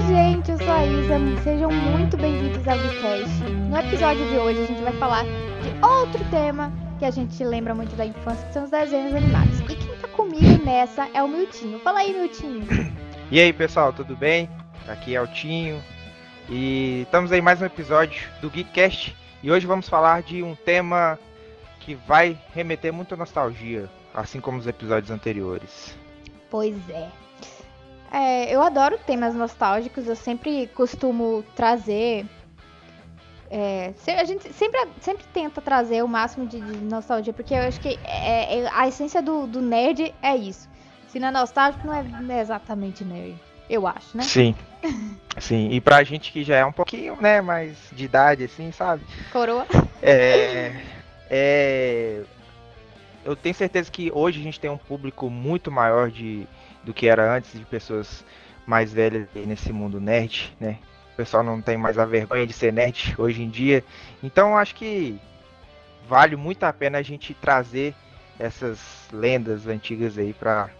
Oi, 0.00 0.06
gente, 0.06 0.50
eu 0.50 0.56
sou 0.56 0.72
a 0.72 0.86
Isa. 0.86 1.42
Sejam 1.42 1.70
muito 1.70 2.16
bem-vindos 2.16 2.66
ao 2.66 2.78
Vcast. 2.78 3.44
No 3.68 3.76
episódio 3.76 4.26
de 4.30 4.38
hoje, 4.38 4.62
a 4.62 4.66
gente 4.66 4.82
vai 4.82 4.94
falar 4.94 5.24
de 5.24 5.84
outro 5.84 6.24
tema 6.30 6.72
que 6.98 7.04
a 7.04 7.10
gente 7.10 7.44
lembra 7.44 7.74
muito 7.74 7.94
da 7.96 8.06
infância, 8.06 8.46
que 8.46 8.54
são 8.54 8.64
os 8.64 8.70
desenhos 8.70 9.14
animados. 9.14 9.60
E 9.60 9.64
quem 9.64 9.94
tá 9.98 10.08
comigo 10.08 10.64
nessa 10.64 11.06
é 11.12 11.22
o 11.22 11.28
Miltinho. 11.28 11.80
Fala 11.80 11.98
aí, 11.98 12.14
Miltinho. 12.14 12.66
E 13.30 13.38
aí, 13.38 13.52
pessoal, 13.52 13.92
tudo 13.92 14.16
bem? 14.16 14.48
Aqui 14.88 15.14
é 15.14 15.20
o 15.20 15.26
Tinho. 15.26 15.84
E 16.48 17.02
estamos 17.02 17.30
aí 17.30 17.42
mais 17.42 17.60
um 17.60 17.66
episódio 17.66 18.26
do 18.40 18.48
Geekcast. 18.48 19.14
E 19.42 19.52
hoje 19.52 19.66
vamos 19.66 19.86
falar 19.86 20.22
de 20.22 20.42
um 20.42 20.54
tema 20.54 21.18
que 21.78 21.94
vai 21.94 22.38
remeter 22.54 22.90
muito 22.90 23.12
à 23.12 23.18
nostalgia, 23.18 23.86
assim 24.14 24.40
como 24.40 24.56
os 24.56 24.66
episódios 24.66 25.10
anteriores. 25.10 25.94
Pois 26.48 26.74
é. 26.88 27.06
É, 28.10 28.52
eu 28.54 28.60
adoro 28.60 28.98
temas 28.98 29.34
nostálgicos, 29.34 30.06
eu 30.06 30.16
sempre 30.16 30.66
costumo 30.74 31.44
trazer. 31.54 32.26
É, 33.48 33.92
a 34.18 34.24
gente 34.24 34.52
sempre, 34.52 34.80
sempre 35.00 35.24
tenta 35.32 35.60
trazer 35.60 36.02
o 36.02 36.08
máximo 36.08 36.46
de, 36.46 36.60
de 36.60 36.84
nostalgia, 36.84 37.32
porque 37.32 37.54
eu 37.54 37.62
acho 37.62 37.80
que 37.80 37.98
é, 38.04 38.60
é, 38.60 38.70
a 38.72 38.88
essência 38.88 39.22
do, 39.22 39.46
do, 39.46 39.60
nerd 39.60 40.14
é 40.22 40.36
isso. 40.36 40.68
Se 41.08 41.18
não 41.18 41.28
é 41.28 41.30
nostálgico, 41.30 41.86
não 41.86 41.94
é, 41.94 42.02
não 42.02 42.34
é 42.34 42.40
exatamente 42.40 43.04
nerd. 43.04 43.36
Eu 43.68 43.86
acho, 43.86 44.16
né? 44.16 44.24
Sim. 44.24 44.54
Sim, 45.38 45.70
e 45.70 45.80
pra 45.80 46.02
gente 46.02 46.32
que 46.32 46.42
já 46.42 46.56
é 46.56 46.64
um 46.64 46.72
pouquinho, 46.72 47.16
né, 47.20 47.40
mais 47.40 47.76
de 47.92 48.04
idade, 48.04 48.44
assim, 48.44 48.72
sabe? 48.72 49.04
Coroa. 49.32 49.66
É. 50.02 50.80
É. 51.32 52.24
Eu 53.24 53.36
tenho 53.36 53.54
certeza 53.54 53.88
que 53.88 54.10
hoje 54.12 54.40
a 54.40 54.42
gente 54.42 54.58
tem 54.58 54.68
um 54.68 54.76
público 54.76 55.30
muito 55.30 55.70
maior 55.70 56.10
de 56.10 56.44
do 56.84 56.94
que 56.94 57.08
era 57.08 57.34
antes 57.34 57.58
de 57.58 57.64
pessoas 57.64 58.24
mais 58.66 58.92
velhas 58.92 59.28
nesse 59.34 59.72
mundo 59.72 60.00
nerd, 60.00 60.56
né? 60.60 60.78
O 61.12 61.16
pessoal 61.16 61.42
não 61.42 61.60
tem 61.60 61.76
mais 61.76 61.98
a 61.98 62.04
vergonha 62.04 62.46
de 62.46 62.52
ser 62.52 62.72
nerd 62.72 63.14
hoje 63.18 63.42
em 63.42 63.48
dia. 63.48 63.84
Então 64.22 64.56
acho 64.56 64.74
que 64.74 65.18
vale 66.08 66.36
muito 66.36 66.64
a 66.64 66.72
pena 66.72 66.98
a 66.98 67.02
gente 67.02 67.34
trazer 67.34 67.94
essas 68.38 69.08
lendas 69.12 69.66
antigas 69.66 70.16
aí 70.16 70.32
para 70.32 70.70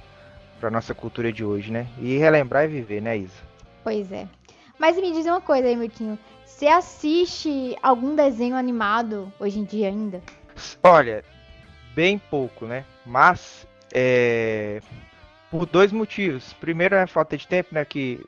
para 0.59 0.71
nossa 0.71 0.95
cultura 0.95 1.33
de 1.33 1.43
hoje, 1.43 1.73
né? 1.73 1.87
E 1.98 2.19
relembrar 2.19 2.67
e 2.67 2.69
viver, 2.69 3.01
né, 3.01 3.17
Isa? 3.17 3.43
Pois 3.83 4.12
é. 4.12 4.28
Mas 4.78 4.97
me 4.97 5.11
diz 5.11 5.25
uma 5.25 5.41
coisa 5.41 5.67
aí, 5.67 5.75
Miltinho. 5.75 6.19
Você 6.45 6.67
assiste 6.67 7.75
algum 7.83 8.15
desenho 8.15 8.55
animado 8.55 9.33
hoje 9.41 9.59
em 9.59 9.65
dia 9.65 9.89
ainda? 9.89 10.21
Olha, 10.83 11.25
bem 11.95 12.19
pouco, 12.19 12.67
né? 12.67 12.84
Mas 13.06 13.67
é, 13.93 14.83
por 15.51 15.67
dois 15.67 15.93
motivos. 15.93 16.53
Primeiro 16.55 16.95
é 16.95 17.06
falta 17.06 17.37
de 17.37 17.47
tempo, 17.47 17.70
né? 17.73 17.84
Que 17.84 18.25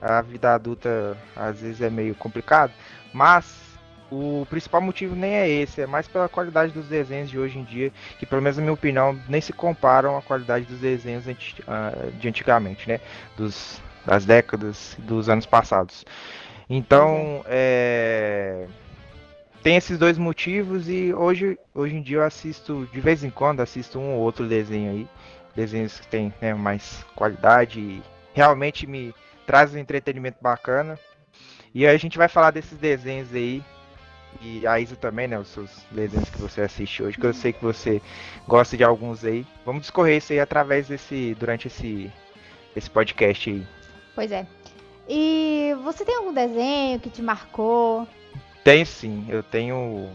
a 0.00 0.22
vida 0.22 0.54
adulta 0.54 1.16
às 1.36 1.60
vezes 1.60 1.80
é 1.80 1.90
meio 1.90 2.14
complicado. 2.14 2.72
Mas 3.12 3.74
o 4.10 4.46
principal 4.48 4.80
motivo 4.80 5.14
nem 5.14 5.34
é 5.34 5.48
esse, 5.48 5.80
é 5.80 5.86
mais 5.86 6.06
pela 6.06 6.28
qualidade 6.28 6.72
dos 6.72 6.86
desenhos 6.86 7.30
de 7.30 7.38
hoje 7.38 7.58
em 7.58 7.64
dia, 7.64 7.92
que 8.18 8.26
pelo 8.26 8.42
menos 8.42 8.56
na 8.56 8.62
minha 8.62 8.72
opinião 8.72 9.18
nem 9.28 9.40
se 9.40 9.52
comparam 9.52 10.16
à 10.16 10.22
qualidade 10.22 10.66
dos 10.66 10.78
desenhos 10.78 11.24
ah, 11.66 11.92
de 12.18 12.28
antigamente, 12.28 12.88
né? 12.88 13.00
Dos, 13.36 13.82
das 14.06 14.24
décadas, 14.24 14.96
dos 14.98 15.28
anos 15.28 15.46
passados. 15.46 16.04
Então, 16.68 17.44
é... 17.46 18.66
tem 19.62 19.76
esses 19.76 19.98
dois 19.98 20.16
motivos 20.16 20.88
e 20.88 21.12
hoje, 21.12 21.58
hoje 21.74 21.96
em 21.96 22.02
dia 22.02 22.18
eu 22.18 22.24
assisto, 22.24 22.88
de 22.92 23.00
vez 23.00 23.22
em 23.22 23.30
quando, 23.30 23.60
assisto 23.60 23.98
um 23.98 24.14
ou 24.14 24.20
outro 24.20 24.46
desenho 24.46 24.90
aí 24.90 25.08
desenhos 25.54 26.00
que 26.00 26.06
tem 26.06 26.32
né, 26.40 26.54
mais 26.54 27.04
qualidade 27.14 27.80
e 27.80 28.02
realmente 28.32 28.86
me 28.86 29.14
traz 29.46 29.74
um 29.74 29.78
entretenimento 29.78 30.38
bacana. 30.40 30.98
E 31.74 31.86
aí 31.86 31.94
a 31.94 31.98
gente 31.98 32.18
vai 32.18 32.28
falar 32.28 32.50
desses 32.50 32.78
desenhos 32.78 33.32
aí. 33.34 33.62
E 34.40 34.66
a 34.66 34.80
Isa 34.80 34.96
também, 34.96 35.28
né? 35.28 35.38
Os 35.38 35.48
seus 35.48 35.70
desenhos 35.90 36.28
que 36.28 36.38
você 36.38 36.60
assiste 36.60 37.02
hoje, 37.02 37.16
que 37.16 37.24
eu 37.24 37.32
sei 37.32 37.52
que 37.52 37.62
você 37.62 38.02
gosta 38.48 38.76
de 38.76 38.82
alguns 38.82 39.24
aí. 39.24 39.46
Vamos 39.64 39.82
discorrer 39.82 40.18
isso 40.18 40.32
aí 40.32 40.40
através 40.40 40.88
desse. 40.88 41.36
durante 41.38 41.68
esse, 41.68 42.12
esse 42.74 42.90
podcast 42.90 43.50
aí. 43.50 43.66
Pois 44.14 44.32
é. 44.32 44.46
E 45.08 45.74
você 45.84 46.04
tem 46.04 46.16
algum 46.16 46.32
desenho 46.32 46.98
que 46.98 47.10
te 47.10 47.22
marcou? 47.22 48.08
Tem 48.64 48.84
sim, 48.84 49.26
eu 49.28 49.42
tenho 49.42 50.10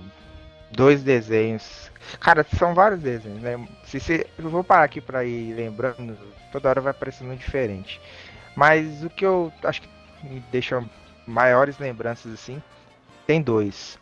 dois 0.72 1.04
desenhos. 1.04 1.92
Cara, 2.20 2.46
são 2.58 2.74
vários 2.74 3.02
desenhos, 3.02 3.42
né? 3.42 3.68
Se, 3.84 4.00
se 4.00 4.26
eu 4.38 4.50
vou 4.50 4.64
parar 4.64 4.84
aqui 4.84 5.02
para 5.02 5.24
ir 5.24 5.54
lembrando, 5.54 6.18
toda 6.52 6.70
hora 6.70 6.82
vai 6.82 6.92
aparecendo 6.92 7.32
um 7.32 7.36
diferente. 7.36 8.00
Mas 8.56 9.04
o 9.04 9.10
que 9.10 9.26
eu 9.26 9.52
acho 9.64 9.82
que 9.82 9.90
me 10.24 10.44
deixa 10.52 10.84
maiores 11.26 11.78
lembranças 11.78 12.34
assim, 12.34 12.62
tem 13.28 13.42
dois. 13.42 13.98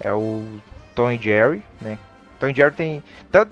É 0.00 0.12
o 0.12 0.60
Tom 0.94 1.12
e 1.12 1.18
Jerry, 1.18 1.62
né? 1.80 1.98
Tom 2.38 2.48
e 2.48 2.54
Jerry 2.54 2.74
tem. 2.74 3.04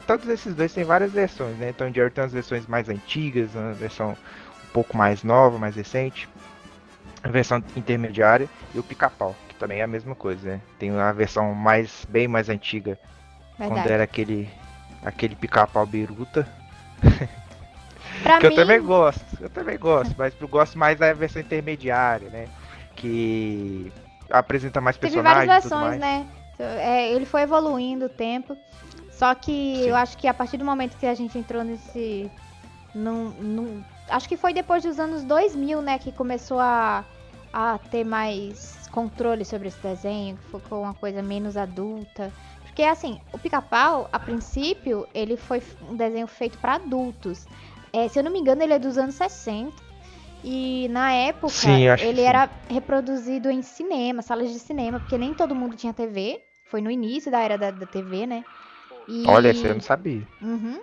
Todos 0.07 0.29
esses 0.29 0.55
dois 0.55 0.73
tem 0.73 0.85
várias 0.85 1.13
versões, 1.13 1.57
né? 1.59 1.73
Tom 1.73 1.89
e 1.89 1.93
Jerry 1.93 2.11
tem 2.11 2.25
as 2.25 2.33
versões 2.33 2.67
mais 2.67 2.89
antigas, 2.89 3.55
uma 3.55 3.73
versão 3.73 4.11
um 4.13 4.73
pouco 4.73 4.97
mais 4.97 5.23
nova, 5.23 5.59
mais 5.59 5.77
recente. 5.77 6.29
A 7.23 7.29
versão 7.29 7.63
intermediária 7.77 8.49
e 8.75 8.79
o 8.79 8.83
pica-pau 8.83 9.35
também 9.59 9.81
é 9.81 9.83
a 9.83 9.87
mesma 9.87 10.15
coisa, 10.15 10.49
né? 10.53 10.61
Tem 10.79 10.91
a 10.91 11.13
versão 11.13 11.55
mais 11.55 12.07
bem 12.09 12.29
mais 12.29 12.49
antiga, 12.49 12.99
Verdade. 13.59 13.81
quando 13.81 13.91
era 13.93 14.05
aquele 14.05 14.49
aquele 15.03 15.35
pica-pau 15.35 15.87
biruta. 15.87 16.49
que 17.03 18.49
mim... 18.49 18.55
eu 18.55 18.55
também 18.55 18.81
gosto, 18.81 19.25
eu 19.41 19.51
também 19.51 19.79
gosto, 19.79 20.15
mas 20.17 20.35
eu 20.41 20.49
gosto 20.49 20.79
mais 20.79 20.99
da 20.99 21.13
versão 21.13 21.43
intermediária, 21.43 22.31
né? 22.31 22.49
Que 22.97 23.93
apresenta 24.31 24.81
mais 24.81 24.97
personagens. 24.97 25.35
Teve 25.35 25.47
várias 25.47 25.65
versões, 25.65 26.01
né? 26.01 26.27
É, 26.59 27.13
ele 27.13 27.25
foi 27.25 27.43
evoluindo 27.43 28.07
o 28.07 28.09
tempo. 28.09 28.57
Só 29.13 29.35
que 29.35 29.77
Sim. 29.77 29.89
eu 29.89 29.97
acho 29.97 30.17
que 30.17 30.29
a 30.29 30.35
partir 30.35 30.57
do 30.57 30.65
momento 30.65 30.97
que 30.97 31.07
a 31.07 31.15
gente 31.15 31.37
entrou 31.39 31.65
nesse. 31.65 32.31
Num, 32.95 33.31
num, 33.31 33.85
acho 34.09 34.29
que 34.29 34.37
foi 34.37 34.53
depois 34.53 34.83
dos 34.83 34.99
anos 34.99 35.23
2000, 35.25 35.83
né? 35.83 35.99
Que 35.99 36.13
começou 36.13 36.59
a, 36.59 37.05
a 37.53 37.79
ter 37.91 38.05
mais 38.05 38.88
controle 38.99 39.45
sobre 39.45 39.69
esse 39.69 39.81
desenho, 39.81 40.37
que 40.37 40.59
ficou 40.59 40.83
uma 40.83 40.95
coisa 40.95 41.23
menos 41.23 41.57
adulta. 41.57 42.33
Porque 42.63 42.83
assim, 42.83 43.21
o 43.33 43.39
pica-pau, 43.39 44.09
a 44.13 44.19
princípio, 44.19 45.07
ele 45.15 45.37
foi 45.37 45.63
um 45.89 45.95
desenho 45.95 46.27
feito 46.27 46.59
para 46.59 46.75
adultos. 46.75 47.47
É, 47.93 48.09
se 48.09 48.19
eu 48.19 48.25
não 48.25 48.33
me 48.33 48.41
engano, 48.41 48.63
ele 48.63 48.73
é 48.73 48.79
dos 48.79 48.99
anos 48.99 49.15
60. 49.15 49.73
E 50.43 50.89
na 50.91 51.13
época, 51.13 51.49
sim, 51.49 51.89
ele 52.01 52.21
era 52.21 52.49
reproduzido 52.69 53.51
em 53.51 53.63
cinema, 53.63 54.23
salas 54.23 54.53
de 54.53 54.59
cinema, 54.59 55.01
porque 55.01 55.19
nem 55.19 55.35
todo 55.35 55.55
mundo 55.55 55.77
tinha 55.77 55.93
TV. 55.93 56.41
Foi 56.67 56.81
no 56.81 56.91
início 56.91 57.31
da 57.31 57.41
era 57.41 57.57
da, 57.57 57.71
da 57.71 57.87
TV, 57.87 58.27
né? 58.27 58.45
E... 59.09 59.25
Olha, 59.27 59.55
você 59.55 59.73
não 59.73 59.81
sabia. 59.81 60.23
Uhum. 60.41 60.81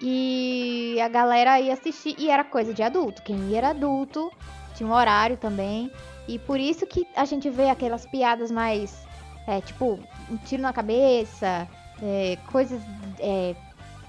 E 0.00 0.98
a 1.02 1.08
galera 1.08 1.60
ia 1.60 1.72
assistir, 1.72 2.14
e 2.18 2.30
era 2.30 2.44
coisa 2.44 2.74
de 2.74 2.82
adulto. 2.82 3.22
Quem 3.22 3.36
ia 3.48 3.58
era 3.58 3.70
adulto, 3.70 4.30
tinha 4.74 4.88
um 4.88 4.92
horário 4.92 5.36
também. 5.36 5.90
E 6.28 6.38
por 6.38 6.60
isso 6.60 6.86
que 6.86 7.08
a 7.16 7.24
gente 7.24 7.48
vê 7.48 7.70
aquelas 7.70 8.04
piadas 8.04 8.50
mais, 8.50 9.06
é, 9.46 9.62
tipo, 9.62 9.98
um 10.30 10.36
tiro 10.36 10.62
na 10.62 10.74
cabeça, 10.74 11.66
é, 12.02 12.36
coisas 12.52 12.80
é, 13.18 13.56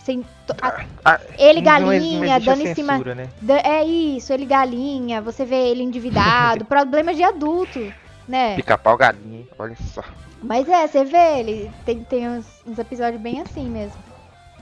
sem. 0.03 0.25
A, 0.61 0.85
ah, 1.05 1.19
ele 1.37 1.61
galinha, 1.61 2.39
dando 2.41 2.67
em 2.67 2.75
cima. 2.75 2.97
Né? 2.97 3.29
É 3.63 3.83
isso, 3.85 4.33
ele 4.33 4.45
galinha, 4.45 5.21
você 5.21 5.45
vê 5.45 5.69
ele 5.69 5.81
endividado, 5.81 6.65
problemas 6.67 7.15
de 7.15 7.23
adulto, 7.23 7.91
né? 8.27 8.55
Pica-pau 8.57 8.97
galinha, 8.97 9.45
olha 9.57 9.77
só. 9.93 10.03
Mas 10.43 10.67
é, 10.67 10.87
você 10.87 11.05
vê, 11.05 11.39
ele 11.39 11.71
tem, 11.85 12.03
tem 12.03 12.27
uns, 12.27 12.45
uns 12.65 12.77
episódios 12.77 13.21
bem 13.21 13.41
assim 13.41 13.69
mesmo. 13.69 13.97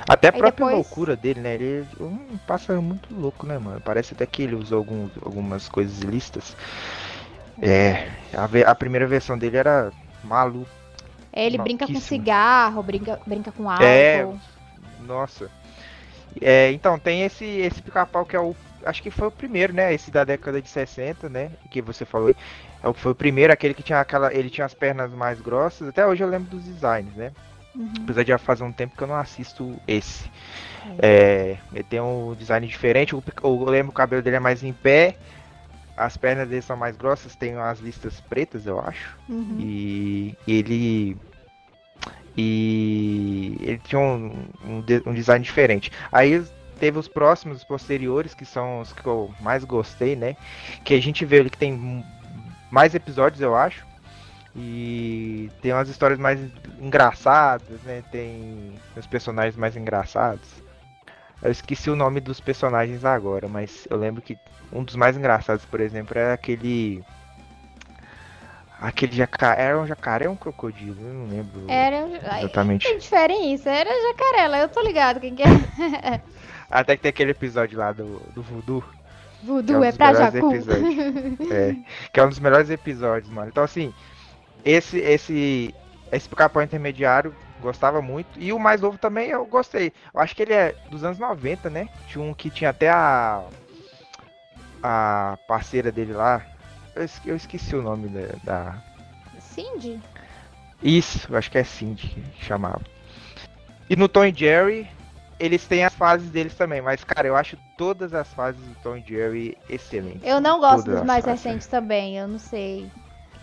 Até 0.08 0.30
a 0.30 0.32
Aí 0.32 0.38
própria 0.38 0.68
depois... 0.68 0.88
loucura 0.88 1.16
dele, 1.16 1.40
né? 1.40 1.56
Ele 1.56 1.88
um 2.00 2.38
pássaro 2.46 2.82
muito 2.82 3.14
louco, 3.16 3.48
né, 3.48 3.58
mano? 3.58 3.82
Parece 3.82 4.14
até 4.14 4.26
que 4.26 4.44
ele 4.44 4.56
usou 4.56 4.78
algum, 4.78 5.10
algumas 5.24 5.68
coisas 5.68 6.02
ilícitas. 6.02 6.56
É, 7.62 8.10
a, 8.34 8.72
a 8.72 8.76
primeira 8.76 9.08
versão 9.08 9.38
dele 9.38 9.58
era 9.58 9.92
maluco. 10.24 10.70
É, 11.34 11.46
ele 11.46 11.58
brinca 11.58 11.86
com 11.86 12.00
cigarro, 12.00 12.82
brinca, 12.82 13.20
brinca 13.26 13.52
com 13.52 13.70
álcool. 13.70 13.84
É, 13.84 14.28
nossa. 15.06 15.50
É, 16.42 16.72
então, 16.72 16.98
tem 16.98 17.24
esse, 17.24 17.46
esse 17.46 17.82
pica-pau 17.82 18.26
que 18.26 18.36
é 18.36 18.40
o. 18.40 18.56
Acho 18.86 19.02
que 19.04 19.12
foi 19.12 19.28
o 19.28 19.32
primeiro, 19.32 19.74
né? 19.74 19.94
Esse 19.94 20.12
da 20.12 20.24
década 20.24 20.62
de 20.62 20.70
60, 20.70 21.30
né? 21.30 21.52
Que 21.70 21.82
você 21.82 22.06
falou. 22.06 22.30
É, 22.30 22.94
foi 22.94 23.12
o 23.12 23.16
primeiro, 23.16 23.52
aquele 23.52 23.74
que 23.74 23.84
tinha 23.84 24.00
aquela. 24.00 24.34
Ele 24.34 24.50
tinha 24.50 24.66
as 24.66 24.74
pernas 24.74 25.12
mais 25.12 25.42
grossas. 25.42 25.88
Até 25.88 26.06
hoje 26.06 26.24
eu 26.24 26.30
lembro 26.30 26.50
dos 26.50 26.64
designs, 26.64 27.14
né? 27.16 27.32
Uhum. 27.76 27.92
Apesar 28.02 28.24
de 28.24 28.30
já 28.30 28.38
fazer 28.38 28.64
um 28.64 28.72
tempo 28.72 28.98
que 28.98 29.04
eu 29.04 29.08
não 29.08 29.16
assisto 29.16 29.80
esse. 29.88 30.30
É. 31.00 31.08
É, 31.08 31.58
ele 31.74 31.84
tem 31.84 32.02
um 32.02 32.34
design 32.34 32.66
diferente. 32.66 33.14
Eu, 33.14 33.24
eu 33.44 33.64
lembro 33.66 33.88
que 33.92 33.96
o 33.96 33.98
cabelo 33.98 34.22
dele 34.22 34.38
é 34.38 34.40
mais 34.40 34.64
em 34.64 34.74
pé 34.74 35.16
as 35.98 36.16
pernas 36.16 36.48
dele 36.48 36.62
são 36.62 36.78
mais 36.78 36.96
grossas, 36.96 37.36
tem 37.36 37.56
as 37.56 37.80
listas 37.80 38.22
pretas, 38.22 38.68
eu 38.68 38.80
acho. 38.80 39.18
Uhum. 39.28 39.58
E 39.60 40.38
ele. 40.48 41.18
E 42.38 43.58
ele 43.60 43.82
tinha 43.84 44.00
um, 44.00 44.46
um, 44.64 44.84
um, 45.08 45.14
design 45.14 45.44
diferente. 45.44 45.92
Aí 46.12 46.46
teve 46.80 47.00
os 47.00 47.08
próximos, 47.08 47.58
os 47.58 47.64
posteriores, 47.64 48.36
que 48.36 48.46
são 48.46 48.82
os 48.82 48.94
que 48.94 49.06
eu 49.06 49.34
mais 49.42 49.64
gostei, 49.64 50.16
né? 50.16 50.38
Que 50.84 50.94
a 50.94 51.02
gente 51.02 51.26
vê 51.26 51.40
ali 51.40 51.50
que 51.50 51.58
tem 51.58 52.06
mais 52.70 52.94
episódios, 52.94 53.42
eu 53.42 53.56
acho. 53.56 53.84
E 54.56 55.50
tem 55.62 55.74
umas 55.74 55.90
histórias 55.90 56.20
mais 56.20 56.40
engraçadas, 56.80 57.82
né? 57.82 58.04
Tem 58.12 58.76
os 58.96 59.08
personagens 59.08 59.56
mais 59.56 59.76
engraçados. 59.76 60.48
Eu 61.42 61.52
esqueci 61.52 61.90
o 61.90 61.96
nome 61.96 62.20
dos 62.20 62.40
personagens 62.40 63.06
agora, 63.06 63.48
mas 63.48 63.88
eu 63.90 63.98
lembro 63.98 64.22
que 64.22 64.38
um 64.72 64.84
dos 64.84 64.96
mais 64.96 65.16
engraçados, 65.16 65.66
por 65.66 65.80
exemplo, 65.80 66.18
é 66.18 66.34
aquele. 66.34 67.04
Aquele 68.80 69.16
jacaré. 69.16 69.64
Era 69.64 69.80
um 69.80 69.88
jacaré 69.88 70.28
ou 70.28 70.34
um 70.34 70.38
crocodilo? 70.38 70.98
Eu 71.00 71.14
não 71.14 71.28
lembro. 71.28 71.66
Era 71.68 72.08
exatamente. 72.40 72.88
Tem 72.88 72.98
diferença. 72.98 73.70
Era 73.70 73.90
jacaré, 73.90 74.64
eu 74.64 74.70
tô 74.70 74.82
ligado 74.82 75.20
quem 75.20 75.36
que 75.36 75.44
é. 75.44 75.48
Até 76.70 76.96
que 76.96 77.04
tem 77.04 77.10
aquele 77.10 77.32
episódio 77.32 77.78
lá 77.78 77.92
do, 77.92 78.20
do 78.34 78.42
Voodoo. 78.42 78.84
Voodoo 79.42 79.78
é, 79.78 79.80
um 79.80 79.84
é 79.84 79.92
pra 79.92 80.14
Jacu. 80.14 80.52
é, 81.52 81.76
que 82.12 82.20
é 82.20 82.24
um 82.24 82.30
dos 82.30 82.40
melhores 82.40 82.70
episódios, 82.70 83.32
mano. 83.32 83.50
Então, 83.50 83.64
assim, 83.64 83.94
esse, 84.66 84.98
esse, 84.98 85.74
esse 86.12 86.30
capão 86.30 86.62
intermediário 86.62 87.34
gostava 87.62 88.02
muito. 88.02 88.40
E 88.40 88.52
o 88.54 88.60
mais 88.60 88.82
novo 88.82 88.98
também 88.98 89.30
eu 89.30 89.46
gostei. 89.46 89.92
Eu 90.14 90.20
acho 90.20 90.36
que 90.36 90.42
ele 90.42 90.54
é 90.54 90.76
dos 90.90 91.04
anos 91.04 91.20
90, 91.20 91.70
né? 91.70 91.90
Tinha 92.08 92.24
um 92.24 92.34
que 92.34 92.50
tinha 92.50 92.70
até 92.70 92.90
a. 92.90 93.44
A 94.82 95.38
parceira 95.48 95.92
dele 95.92 96.14
lá. 96.14 96.46
Eu 97.26 97.36
esqueci 97.36 97.76
o 97.76 97.82
nome 97.82 98.08
da. 98.10 98.36
da... 98.44 98.84
Cindy? 99.40 100.00
Isso, 100.82 101.28
eu 101.32 101.38
acho 101.38 101.50
que 101.50 101.58
é 101.58 101.64
Cindy 101.64 102.08
que 102.08 102.46
chamava. 102.46 102.82
E 103.90 103.96
no 103.96 104.08
Tom 104.08 104.26
e 104.26 104.34
Jerry, 104.34 104.88
eles 105.40 105.66
têm 105.66 105.84
as 105.84 105.94
fases 105.94 106.30
deles 106.30 106.54
também, 106.56 106.82
mas, 106.82 107.04
cara, 107.04 107.28
eu 107.28 107.36
acho 107.36 107.58
todas 107.78 108.14
as 108.14 108.32
fases 108.34 108.62
do 108.62 108.76
Tom 108.84 108.98
e 108.98 109.02
Jerry 109.02 109.58
excelentes. 109.70 110.22
Eu 110.24 110.42
não 110.42 110.60
gosto 110.60 110.86
todas 110.86 111.00
dos 111.00 111.08
mais 111.08 111.26
recentes 111.26 111.68
também, 111.68 112.18
eu 112.18 112.28
não 112.28 112.40
sei. 112.40 112.92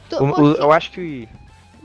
Tu, 0.08 0.16
o, 0.16 0.40
o, 0.40 0.52
eu 0.54 0.72
acho 0.72 0.90
que 0.90 1.28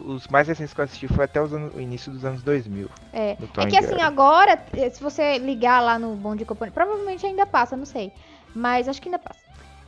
os 0.06 0.28
mais 0.28 0.48
recentes 0.48 0.74
que 0.74 0.80
eu 0.80 0.86
assisti 0.86 1.07
foi 1.07 1.25
até 1.25 1.40
anos, 1.40 1.74
o 1.75 1.80
início 1.80 2.12
dos 2.12 2.24
anos 2.25 2.42
2000. 2.44 2.90
É, 3.13 3.31
é 3.31 3.66
que 3.68 3.78
assim, 3.78 4.01
agora, 4.01 4.63
eh, 4.74 4.90
se 4.90 5.01
você 5.01 5.38
ligar 5.38 5.81
lá 5.81 6.00
no 6.00 6.16
Bom 6.16 6.36
de 6.36 6.46
Companhia, 6.46 6.74
provavelmente 6.74 7.25
ainda 7.25 7.46
passa, 7.46 7.75
não 7.75 7.86
sei. 7.86 8.12
Mas 8.54 8.88
acho 8.88 9.01
que 9.01 9.10
ainda 9.10 9.19
passa. 9.19 9.40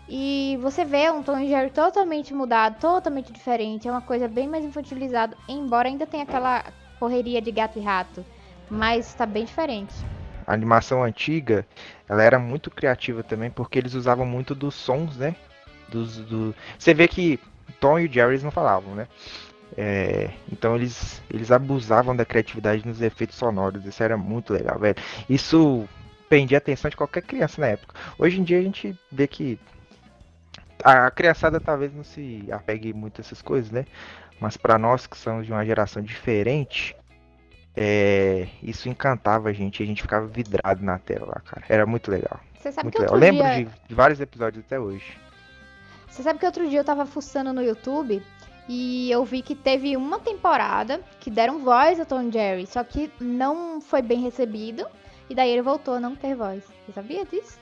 E 0.07 0.57
você 0.61 0.83
vê 0.83 1.09
um 1.09 1.23
Tom 1.23 1.39
e 1.39 1.47
Jerry 1.47 1.69
totalmente 1.69 2.33
mudado, 2.33 2.79
totalmente 2.79 3.31
diferente. 3.31 3.87
É 3.87 3.91
uma 3.91 4.01
coisa 4.01 4.27
bem 4.27 4.47
mais 4.47 4.65
infantilizada, 4.65 5.37
embora 5.47 5.87
ainda 5.87 6.05
tenha 6.05 6.23
aquela 6.23 6.65
correria 6.99 7.41
de 7.41 7.51
gato 7.51 7.79
e 7.79 7.81
rato. 7.81 8.25
Mas 8.69 9.07
está 9.07 9.25
bem 9.25 9.45
diferente. 9.45 9.93
A 10.45 10.53
animação 10.53 11.03
antiga, 11.03 11.65
ela 12.09 12.23
era 12.23 12.37
muito 12.37 12.69
criativa 12.69 13.23
também, 13.23 13.49
porque 13.49 13.79
eles 13.79 13.93
usavam 13.93 14.25
muito 14.25 14.53
dos 14.53 14.75
sons, 14.75 15.17
né? 15.17 15.35
Dos, 15.87 16.17
do... 16.17 16.53
Você 16.77 16.93
vê 16.93 17.07
que 17.07 17.39
Tom 17.79 17.99
e 17.99 18.05
o 18.05 18.11
Jerry 18.11 18.41
não 18.43 18.51
falavam, 18.51 18.93
né? 18.95 19.07
É, 19.77 20.31
então 20.51 20.75
eles, 20.75 21.21
eles 21.29 21.51
abusavam 21.51 22.15
da 22.15 22.25
criatividade 22.25 22.85
nos 22.85 23.01
efeitos 23.01 23.38
sonoros. 23.38 23.85
Isso 23.85 24.03
era 24.03 24.18
muito 24.18 24.53
legal, 24.53 24.77
velho. 24.79 24.95
Isso 25.29 25.88
prendia 26.27 26.57
a 26.57 26.59
atenção 26.59 26.89
de 26.89 26.97
qualquer 26.97 27.23
criança 27.23 27.62
na 27.62 27.68
época. 27.68 27.95
Hoje 28.18 28.39
em 28.39 28.44
dia 28.44 28.59
a 28.59 28.62
gente 28.62 28.97
vê 29.12 29.27
que 29.27 29.59
a 30.83 31.12
criançada 31.12 31.59
talvez 31.59 31.94
não 31.94 32.03
se 32.03 32.47
apegue 32.51 32.94
muito 32.94 33.19
a 33.19 33.21
essas 33.21 33.41
coisas, 33.41 33.71
né? 33.71 33.85
Mas 34.39 34.57
para 34.57 34.77
nós 34.77 35.06
que 35.06 35.18
somos 35.18 35.45
de 35.45 35.51
uma 35.51 35.63
geração 35.63 36.01
diferente, 36.01 36.95
é, 37.75 38.47
isso 38.62 38.89
encantava 38.89 39.50
a 39.50 39.53
gente. 39.53 39.83
A 39.83 39.85
gente 39.85 40.01
ficava 40.01 40.25
vidrado 40.25 40.83
na 40.83 40.97
tela 40.97 41.27
lá, 41.27 41.41
cara. 41.41 41.63
Era 41.69 41.85
muito 41.85 42.09
legal. 42.09 42.39
Você 42.57 42.71
sabe 42.71 42.85
muito 42.85 42.95
que 42.95 43.01
legal. 43.01 43.15
Eu 43.15 43.19
lembro 43.19 43.44
dia... 43.44 43.67
de 43.88 43.95
vários 43.95 44.19
episódios 44.19 44.63
até 44.65 44.79
hoje. 44.79 45.17
Você 46.09 46.24
sabe 46.24 46.39
que 46.39 46.45
outro 46.45 46.67
dia 46.69 46.79
eu 46.79 46.83
tava 46.83 47.06
fuçando 47.06 47.53
no 47.53 47.62
YouTube 47.62 48.21
e 48.73 49.12
eu 49.12 49.25
vi 49.25 49.41
que 49.41 49.53
teve 49.53 49.97
uma 49.97 50.18
temporada 50.18 51.01
que 51.19 51.29
deram 51.29 51.59
voz 51.59 52.00
a 52.00 52.06
Tom 52.06 52.31
Jerry, 52.31 52.65
só 52.65 52.81
que 52.85 53.12
não 53.19 53.81
foi 53.81 54.01
bem 54.01 54.21
recebido. 54.21 54.88
E 55.29 55.35
daí 55.35 55.50
ele 55.51 55.62
voltou 55.62 55.95
a 55.95 56.00
não 56.00 56.15
ter 56.15 56.35
voz. 56.35 56.63
Você 56.63 56.94
sabia 56.94 57.25
disso? 57.25 57.59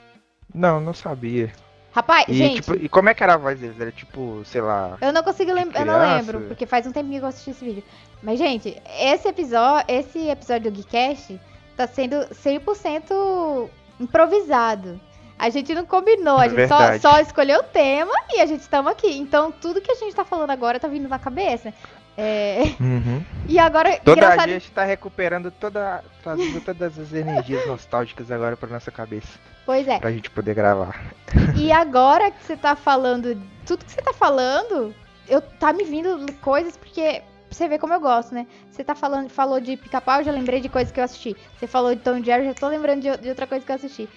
Não, 0.53 0.79
não 0.79 0.93
sabia. 0.93 1.51
Rapaz, 1.91 2.27
e, 2.27 2.35
gente. 2.35 2.61
Tipo, 2.61 2.75
e 2.75 2.87
como 2.87 3.09
é 3.09 3.15
que 3.15 3.23
era 3.23 3.33
a 3.33 3.37
voz 3.37 3.59
deles? 3.59 3.81
Era 3.81 3.91
tipo, 3.91 4.43
sei 4.45 4.61
lá. 4.61 4.99
Eu 5.01 5.11
não 5.11 5.23
consigo 5.23 5.51
lembrar. 5.51 5.79
Eu 5.79 5.85
não 5.87 5.99
lembro, 5.99 6.41
porque 6.41 6.67
faz 6.67 6.85
um 6.85 6.91
tempinho 6.91 7.17
que 7.17 7.25
eu 7.25 7.29
assisti 7.29 7.49
esse 7.49 7.65
vídeo. 7.65 7.83
Mas, 8.21 8.37
gente, 8.37 8.79
esse 8.99 9.27
episódio, 9.27 9.85
esse 9.87 10.29
episódio 10.29 10.69
do 10.69 10.75
Geekcast 10.75 11.41
tá 11.75 11.87
sendo 11.87 12.17
100% 12.17 13.67
improvisado. 13.99 15.01
A 15.39 15.49
gente 15.49 15.73
não 15.73 15.85
combinou, 15.85 16.37
a 16.37 16.47
é 16.47 16.49
gente 16.49 16.67
só, 16.67 16.99
só, 16.99 17.19
escolheu 17.21 17.61
o 17.61 17.63
tema 17.63 18.11
e 18.29 18.41
a 18.41 18.45
gente 18.45 18.59
estamos 18.59 18.91
aqui. 18.91 19.17
Então, 19.17 19.53
tudo 19.53 19.79
que 19.79 19.89
a 19.89 19.95
gente 19.95 20.13
tá 20.13 20.25
falando 20.25 20.49
agora 20.49 20.81
tá 20.81 20.87
vindo 20.89 21.07
na 21.07 21.17
cabeça. 21.17 21.73
É... 22.17 22.75
Uhum. 22.79 23.23
E 23.47 23.57
agora. 23.57 23.97
Toda 23.97 24.19
engraçado... 24.19 24.49
a 24.49 24.51
gente 24.51 24.69
tá 24.71 24.83
recuperando 24.83 25.49
toda, 25.49 26.03
trazendo 26.21 26.61
todas 26.61 26.99
as 26.99 27.13
energias 27.13 27.65
nostálgicas 27.65 28.29
agora 28.29 28.57
pra 28.57 28.69
nossa 28.69 28.91
cabeça. 28.91 29.39
Pois 29.65 29.87
é. 29.87 29.97
Pra 29.97 30.11
gente 30.11 30.29
poder 30.29 30.53
gravar. 30.53 31.13
E 31.55 31.71
agora 31.71 32.29
que 32.29 32.43
você 32.43 32.57
tá 32.57 32.75
falando, 32.75 33.41
tudo 33.65 33.85
que 33.85 33.91
você 33.91 34.01
tá 34.01 34.13
falando, 34.13 34.93
eu 35.27 35.41
tá 35.41 35.71
me 35.71 35.83
vindo 35.83 36.25
coisas 36.41 36.75
porque 36.75 37.23
você 37.49 37.67
vê 37.67 37.79
como 37.79 37.93
eu 37.93 37.99
gosto, 37.99 38.35
né? 38.35 38.45
Você 38.69 38.83
tá 38.83 38.93
falando, 38.93 39.29
falou 39.29 39.59
de 39.59 39.77
pica-pau, 39.77 40.19
eu 40.19 40.25
já 40.25 40.31
lembrei 40.31 40.59
de 40.59 40.69
coisas 40.69 40.91
que 40.91 40.99
eu 40.99 41.03
assisti. 41.03 41.35
Você 41.57 41.65
falou 41.65 41.95
de 41.95 42.01
Tom 42.01 42.21
Jerry, 42.23 42.45
já 42.45 42.53
tô 42.53 42.67
lembrando 42.67 43.01
de, 43.01 43.17
de 43.17 43.29
outra 43.29 43.47
coisa 43.47 43.65
que 43.65 43.71
eu 43.71 43.75
assisti. 43.75 44.09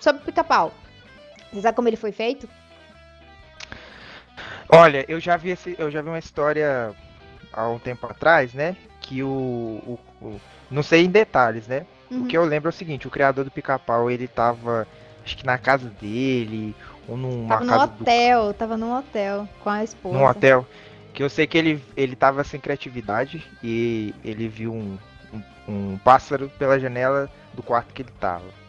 Sobre 0.00 0.22
pica-pau. 0.22 0.72
Você 1.52 1.60
sabe 1.60 1.76
como 1.76 1.88
ele 1.88 1.96
foi 1.96 2.12
feito? 2.12 2.48
Olha, 4.68 5.04
eu 5.06 5.20
já 5.20 5.36
vi 5.36 5.50
esse, 5.50 5.76
eu 5.78 5.90
já 5.90 6.00
vi 6.00 6.08
uma 6.08 6.18
história 6.18 6.94
há 7.52 7.68
um 7.68 7.78
tempo 7.78 8.06
atrás, 8.06 8.54
né? 8.54 8.76
Que 9.00 9.22
o, 9.22 9.28
o, 9.28 9.98
o 10.20 10.40
não 10.70 10.82
sei 10.82 11.04
em 11.04 11.10
detalhes, 11.10 11.66
né? 11.66 11.84
Uhum. 12.10 12.22
O 12.22 12.26
que 12.26 12.36
eu 12.36 12.44
lembro 12.44 12.68
é 12.68 12.72
o 12.72 12.72
seguinte, 12.72 13.06
o 13.06 13.10
criador 13.10 13.44
do 13.44 13.50
pica-pau, 13.50 14.10
ele 14.10 14.26
tava 14.26 14.86
acho 15.24 15.36
que 15.36 15.46
na 15.46 15.58
casa 15.58 15.88
dele 16.00 16.74
ou 17.06 17.16
numa 17.16 17.48
tava 17.48 17.66
casa 17.66 17.86
no 17.86 17.92
hotel, 17.92 18.46
do... 18.46 18.54
tava 18.54 18.76
num 18.76 18.96
hotel 18.96 19.48
com 19.62 19.70
a 19.70 19.84
esposa. 19.84 20.18
Num 20.18 20.24
hotel. 20.24 20.66
Que 21.12 21.22
eu 21.22 21.28
sei 21.28 21.46
que 21.46 21.58
ele 21.58 21.84
ele 21.94 22.16
tava 22.16 22.42
sem 22.42 22.58
criatividade 22.58 23.46
e 23.62 24.14
ele 24.24 24.48
viu 24.48 24.72
um, 24.72 24.98
um, 25.32 25.42
um 25.92 25.98
pássaro 25.98 26.50
pela 26.58 26.80
janela 26.80 27.30
do 27.52 27.62
quarto 27.62 27.92
que 27.92 28.00
ele 28.02 28.12
tava. 28.18 28.61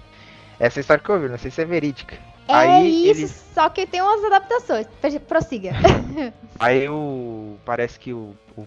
Essa 0.64 0.80
é 0.80 0.80
a 0.80 0.84
história 0.84 1.04
que 1.04 1.10
eu 1.10 1.20
vi, 1.20 1.28
não 1.28 1.38
sei 1.38 1.52
se 1.52 1.62
é 1.62 1.66
verídica. 1.66 2.16
É 2.48 2.54
aí 2.54 3.10
isso, 3.10 3.20
ele... 3.20 3.28
só 3.28 3.68
que 3.68 3.86
tem 3.86 4.02
umas 4.02 4.24
adaptações. 4.24 4.88
Prossiga. 5.28 5.72
aí 6.58 6.88
o. 6.88 7.58
Parece 7.66 8.00
que 8.00 8.14
o, 8.14 8.34
o, 8.56 8.66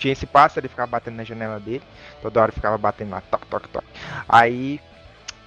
Tinha 0.00 0.12
esse 0.12 0.26
pássaro, 0.26 0.62
ele 0.62 0.68
ficava 0.68 0.90
batendo 0.90 1.14
na 1.14 1.22
janela 1.22 1.60
dele. 1.60 1.84
Toda 2.20 2.42
hora 2.42 2.50
ficava 2.50 2.76
batendo 2.76 3.12
lá, 3.12 3.20
toque, 3.20 3.46
toque, 3.46 3.68
toque. 3.68 3.86
Aí 4.28 4.80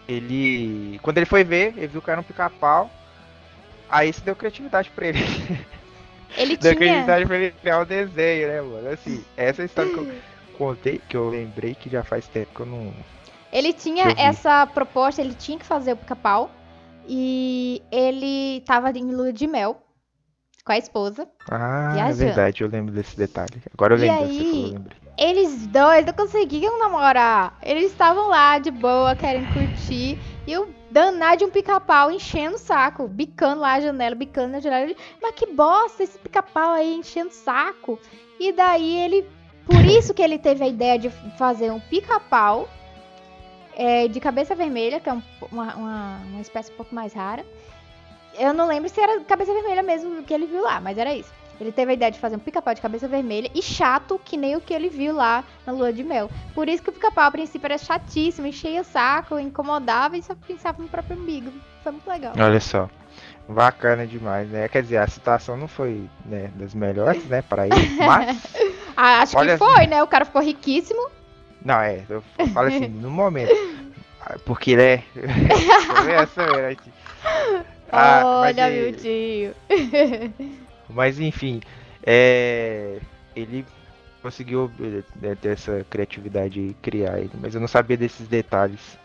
ele. 0.07 0.97
Quando 1.01 1.17
ele 1.17 1.25
foi 1.25 1.43
ver, 1.43 1.73
ele 1.75 1.87
viu 1.87 2.01
que 2.01 2.09
era 2.09 2.21
um 2.21 2.23
pica-pau. 2.23 2.89
Aí 3.89 4.11
isso 4.11 4.21
deu 4.21 4.33
criatividade 4.33 4.89
pra 4.91 5.07
ele. 5.07 5.19
Ele 6.37 6.55
deu 6.55 6.73
tinha. 6.73 6.75
criatividade 6.77 7.25
pra 7.25 7.35
ele 7.35 7.51
criar 7.51 7.79
o 7.79 7.81
um 7.81 7.85
desenho, 7.85 8.47
né, 8.47 8.61
mano? 8.61 8.89
Assim, 8.89 9.21
essa 9.35 9.61
é 9.61 9.63
a 9.63 9.65
história 9.65 9.91
que 9.91 9.97
eu 9.99 10.09
contei, 10.57 11.01
que 11.09 11.17
eu 11.17 11.29
lembrei 11.29 11.75
que 11.75 11.89
já 11.89 12.05
faz 12.05 12.25
tempo 12.25 12.55
que 12.55 12.61
eu 12.61 12.65
não 12.65 12.93
ele 13.51 13.73
tinha 13.73 14.13
essa 14.17 14.65
proposta, 14.65 15.21
ele 15.21 15.33
tinha 15.33 15.57
que 15.57 15.65
fazer 15.65 15.93
o 15.93 15.97
pica-pau. 15.97 16.49
E 17.07 17.81
ele 17.91 18.61
tava 18.61 18.91
em 18.91 19.11
lua 19.11 19.33
de 19.33 19.47
mel 19.47 19.81
com 20.63 20.71
a 20.71 20.77
esposa. 20.77 21.27
Ah, 21.49 21.91
viajando. 21.93 22.21
é 22.21 22.25
verdade, 22.25 22.63
eu 22.63 22.69
lembro 22.69 22.93
desse 22.93 23.17
detalhe. 23.17 23.61
Agora 23.73 23.95
eu 23.95 23.97
e 23.97 24.01
lembro, 24.01 24.23
aí, 24.23 24.37
você 24.37 24.43
falou, 24.43 24.73
lembrei. 24.73 24.97
Eles 25.17 25.67
dois 25.67 26.05
não 26.05 26.13
conseguiam 26.13 26.79
namorar. 26.79 27.57
Eles 27.61 27.91
estavam 27.91 28.27
lá 28.27 28.59
de 28.59 28.71
boa, 28.71 29.15
querendo 29.15 29.51
curtir. 29.53 30.17
E 30.47 30.57
o 30.57 30.67
danado 30.89 31.37
de 31.37 31.45
um 31.45 31.49
pica-pau 31.49 32.11
enchendo 32.11 32.55
o 32.55 32.59
saco, 32.59 33.07
bicando 33.07 33.61
lá 33.61 33.73
a 33.73 33.81
janela, 33.81 34.15
bicando 34.15 34.53
na 34.53 34.59
janela. 34.59 34.93
Mas 35.21 35.35
que 35.35 35.47
bosta 35.47 36.03
esse 36.03 36.17
pica-pau 36.17 36.71
aí 36.71 36.95
enchendo 36.95 37.29
o 37.29 37.33
saco. 37.33 37.99
E 38.39 38.51
daí 38.51 38.97
ele. 38.97 39.27
Por 39.65 39.83
isso 39.85 40.13
que 40.13 40.21
ele 40.21 40.39
teve 40.39 40.63
a 40.63 40.67
ideia 40.67 40.97
de 40.97 41.09
fazer 41.37 41.71
um 41.71 41.79
pica-pau 41.79 42.67
é, 43.75 44.07
de 44.07 44.19
cabeça 44.19 44.55
vermelha, 44.55 44.99
que 44.99 45.09
é 45.09 45.13
um, 45.13 45.21
uma, 45.51 45.75
uma, 45.75 46.17
uma, 46.29 46.41
espécie 46.41 46.71
um 46.71 46.75
pouco 46.75 46.93
mais 46.93 47.13
rara. 47.13 47.45
Eu 48.37 48.53
não 48.53 48.67
lembro 48.67 48.89
se 48.89 48.99
era 48.99 49.19
cabeça 49.21 49.53
vermelha 49.53 49.83
mesmo 49.83 50.23
que 50.23 50.33
ele 50.33 50.45
viu 50.45 50.61
lá, 50.61 50.79
mas 50.79 50.97
era 50.97 51.13
isso. 51.13 51.31
Ele 51.59 51.71
teve 51.71 51.91
a 51.91 51.93
ideia 51.93 52.11
de 52.11 52.17
fazer 52.17 52.35
um 52.35 52.39
pica-pau 52.39 52.73
de 52.73 52.81
cabeça 52.81 53.07
vermelha 53.07 53.49
e 53.53 53.61
chato, 53.61 54.19
que 54.25 54.35
nem 54.35 54.55
o 54.55 54.61
que 54.61 54.73
ele 54.73 54.89
viu 54.89 55.13
lá 55.13 55.43
na 55.65 55.71
lua 55.71 55.93
de 55.93 56.03
mel. 56.03 56.27
Por 56.55 56.67
isso 56.67 56.81
que 56.81 56.89
o 56.89 56.93
pica-pau, 56.93 57.25
a 57.25 57.31
princípio, 57.31 57.67
era 57.67 57.77
chatíssimo, 57.77 58.47
enchia 58.47 58.81
o 58.81 58.83
saco, 58.83 59.37
incomodava 59.37 60.17
e 60.17 60.23
só 60.23 60.33
pensava 60.33 60.81
no 60.81 60.89
próprio 60.89 61.19
umbigo. 61.19 61.51
Foi 61.83 61.91
muito 61.91 62.07
legal. 62.09 62.33
Olha 62.35 62.59
só. 62.59 62.89
Bacana 63.47 64.07
demais, 64.07 64.49
né? 64.49 64.67
Quer 64.69 64.81
dizer, 64.81 64.97
a 64.97 65.07
situação 65.07 65.55
não 65.55 65.67
foi 65.67 66.09
né, 66.25 66.49
das 66.55 66.73
melhores, 66.73 67.25
né, 67.25 67.43
para 67.43 67.67
ele, 67.67 67.97
mas. 67.97 68.41
Ah, 69.03 69.21
acho 69.21 69.37
Olha... 69.37 69.53
que 69.53 69.57
foi, 69.57 69.87
né? 69.87 70.03
O 70.03 70.07
cara 70.07 70.25
ficou 70.25 70.41
riquíssimo 70.41 71.09
não, 71.63 71.79
é, 71.79 72.03
eu 72.09 72.21
falo 72.53 72.67
assim, 72.67 72.87
no 72.87 73.09
momento. 73.09 73.53
Porque 74.45 74.71
ele 74.71 74.81
é. 74.81 75.03
Essa, 76.21 76.41
é 76.69 76.77
ah, 77.91 78.21
Olha, 78.25 78.69
mas, 78.69 78.73
meu 78.73 78.93
tio. 78.93 79.55
mas 80.87 81.19
enfim, 81.19 81.59
é... 82.03 82.99
ele 83.35 83.65
conseguiu 84.21 84.71
né, 85.19 85.35
ter 85.41 85.49
essa 85.49 85.85
criatividade 85.89 86.59
e 86.59 86.73
criar 86.81 87.19
ele, 87.19 87.31
mas 87.41 87.55
eu 87.55 87.59
não 87.59 87.67
sabia 87.67 87.97
desses 87.97 88.27
detalhes. 88.27 88.99